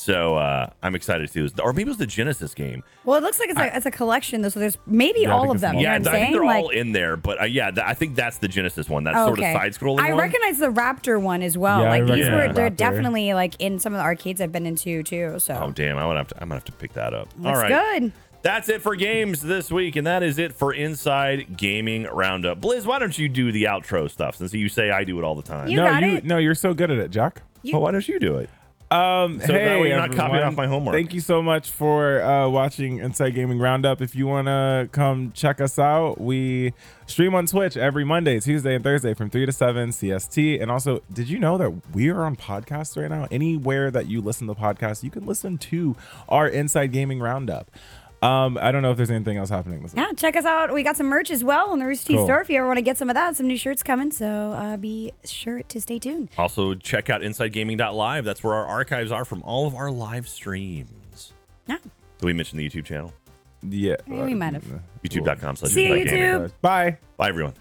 So 0.00 0.36
uh 0.36 0.70
I'm 0.80 0.94
excited 0.94 1.26
to 1.26 1.32
see 1.32 1.40
this. 1.42 1.52
Or 1.60 1.72
maybe 1.72 1.82
it 1.82 1.88
was 1.88 1.96
the 1.96 2.06
Genesis 2.06 2.54
game. 2.54 2.84
Well, 3.04 3.18
it 3.18 3.22
looks 3.24 3.40
like 3.40 3.50
it's, 3.50 3.58
a, 3.58 3.76
it's 3.76 3.84
a 3.86 3.90
collection 3.90 4.42
though, 4.42 4.48
so 4.48 4.60
there's 4.60 4.78
maybe 4.86 5.22
Yeah, 5.22 5.34
all 5.34 5.50
of 5.50 5.60
them. 5.60 5.74
all- 5.74 5.80
You 5.82 5.88
know 5.88 5.92
yeah, 5.92 5.96
I'm 5.96 6.08
I 6.08 6.12
think 6.12 6.32
they're 6.34 6.44
like, 6.44 6.62
all 6.62 6.68
in 6.68 6.92
there. 6.92 7.16
But 7.16 7.40
uh, 7.40 7.44
yeah, 7.46 7.72
th- 7.72 7.84
I 7.84 7.94
think 7.94 8.14
that's 8.14 8.38
the 8.38 8.46
Genesis 8.46 8.88
one. 8.88 9.02
That 9.04 9.14
Oh, 9.16 9.26
sort 9.26 9.40
of 9.40 9.44
side 9.46 9.72
scrolling 9.72 9.98
I 10.00 10.10
one. 10.12 10.20
recognize 10.22 10.58
the 10.58 10.68
Raptor 10.68 11.20
one 11.20 11.42
as 11.42 11.58
well. 11.58 11.80
Yeah, 11.82 11.86
I 11.92 11.98
like 11.98 12.02
these 12.02 12.10
recognize 12.28 12.30
were 12.30 12.48
the 12.48 12.54
they're 12.54 12.70
Raptor. 12.70 12.76
definitely 12.76 13.34
like 13.34 13.54
in 13.58 13.80
some 13.80 13.92
of 13.92 13.98
the 13.98 14.04
arcades 14.04 14.40
I've 14.40 14.52
been 14.52 14.66
into 14.66 15.02
too. 15.02 15.34
So 15.40 15.58
Oh 15.60 15.72
damn! 15.72 15.98
I 15.98 16.06
would 16.06 16.16
have 16.16 16.28
to. 16.28 16.36
I'm 16.36 16.42
gonna 16.48 16.54
have 16.56 16.64
to 16.66 16.72
pick 16.72 16.92
that 16.92 17.12
up. 17.12 17.28
looks 17.36 17.56
all 17.58 17.62
right. 17.62 18.00
good. 18.00 18.12
That's 18.42 18.68
it 18.68 18.82
for 18.82 18.94
games 18.94 19.42
this 19.42 19.68
week, 19.72 19.96
and 19.96 20.06
that 20.06 20.22
is 20.22 20.38
it 20.38 20.52
for 20.52 20.72
Inside 20.72 21.56
Gaming 21.56 22.04
Roundup. 22.04 22.60
Blizz, 22.60 22.86
why 22.86 23.00
don't 23.00 23.18
you 23.18 23.28
do 23.28 23.50
the 23.50 23.64
outro 23.64 24.08
stuff 24.08 24.36
since 24.36 24.54
you 24.54 24.68
say 24.68 24.90
I 24.92 25.02
do 25.02 25.18
it 25.18 25.24
all 25.24 25.34
the 25.34 25.42
time? 25.42 25.66
You 25.68 25.78
no, 25.78 25.86
got 25.86 26.02
you 26.04 26.08
it. 26.18 26.24
no, 26.24 26.38
you're 26.38 26.54
so 26.54 26.72
good 26.72 26.92
at 26.92 26.98
it, 26.98 27.10
Jack. 27.10 27.42
well, 27.64 27.82
why 27.82 27.90
don't 27.90 28.06
you 28.06 28.20
do 28.20 28.36
it? 28.38 28.48
Um, 28.90 29.38
So 29.40 29.48
that 29.48 29.60
hey, 29.60 29.80
way 29.80 29.88
you're 29.88 29.98
not 29.98 30.12
copying 30.12 30.42
off 30.42 30.56
my 30.56 30.66
homework. 30.66 30.94
Thank 30.94 31.12
you 31.12 31.20
so 31.20 31.42
much 31.42 31.70
for 31.70 32.22
uh, 32.22 32.48
watching 32.48 32.98
Inside 32.98 33.30
Gaming 33.34 33.58
Roundup. 33.58 34.00
If 34.00 34.14
you 34.16 34.26
want 34.26 34.46
to 34.46 34.88
come 34.92 35.32
check 35.32 35.60
us 35.60 35.78
out, 35.78 36.18
we 36.20 36.72
stream 37.06 37.34
on 37.34 37.46
Twitch 37.46 37.76
every 37.76 38.04
Monday, 38.04 38.40
Tuesday, 38.40 38.74
and 38.74 38.82
Thursday 38.82 39.12
from 39.12 39.28
3 39.28 39.44
to 39.44 39.52
7 39.52 39.90
CST. 39.90 40.60
And 40.62 40.70
also, 40.70 41.02
did 41.12 41.28
you 41.28 41.38
know 41.38 41.58
that 41.58 41.94
we 41.94 42.08
are 42.08 42.24
on 42.24 42.36
podcasts 42.36 43.00
right 43.00 43.10
now? 43.10 43.28
Anywhere 43.30 43.90
that 43.90 44.08
you 44.08 44.22
listen 44.22 44.46
to 44.46 44.54
podcasts, 44.54 45.02
you 45.02 45.10
can 45.10 45.26
listen 45.26 45.58
to 45.58 45.94
our 46.28 46.48
Inside 46.48 46.92
Gaming 46.92 47.20
Roundup. 47.20 47.70
Um, 48.20 48.58
I 48.60 48.72
don't 48.72 48.82
know 48.82 48.90
if 48.90 48.96
there's 48.96 49.10
anything 49.12 49.36
else 49.36 49.48
happening 49.48 49.80
this 49.82 49.94
week. 49.94 50.04
Yeah, 50.04 50.12
check 50.16 50.34
us 50.36 50.44
out. 50.44 50.72
We 50.72 50.82
got 50.82 50.96
some 50.96 51.06
merch 51.06 51.30
as 51.30 51.44
well 51.44 51.70
on 51.70 51.78
the 51.78 51.86
Rooster 51.86 52.08
Teeth 52.08 52.16
Cool. 52.16 52.26
store. 52.26 52.40
If 52.40 52.50
you 52.50 52.56
ever 52.58 52.66
want 52.66 52.78
to 52.78 52.82
get 52.82 52.96
some 52.98 53.08
of 53.08 53.14
that, 53.14 53.36
some 53.36 53.46
new 53.46 53.56
shirts 53.56 53.82
coming. 53.84 54.10
So 54.10 54.26
uh, 54.52 54.76
be 54.76 55.12
sure 55.24 55.62
to 55.62 55.80
stay 55.80 55.98
tuned. 56.00 56.30
Also, 56.36 56.74
check 56.74 57.10
out 57.10 57.20
InsideGaming.live. 57.20 58.24
That's 58.24 58.42
where 58.42 58.54
our 58.54 58.66
archives 58.66 59.12
are 59.12 59.24
from 59.24 59.42
all 59.44 59.66
of 59.68 59.74
our 59.76 59.90
live 59.90 60.28
streams. 60.28 61.32
Yeah. 61.68 61.76
Did 62.18 62.26
we 62.26 62.32
mention 62.32 62.58
the 62.58 62.68
YouTube 62.68 62.86
channel? 62.86 63.12
Yeah. 63.62 63.96
Yeah, 64.08 64.24
we 64.24 64.34
might 64.34 64.54
have. 64.54 64.64
YouTube.com 65.04 65.56
slash 65.56 65.70
See 65.72 65.86
you, 65.86 65.94
Inside 65.94 66.18
YouTube. 66.18 66.52
Bye. 66.60 66.98
Bye, 67.16 67.28
everyone. 67.28 67.54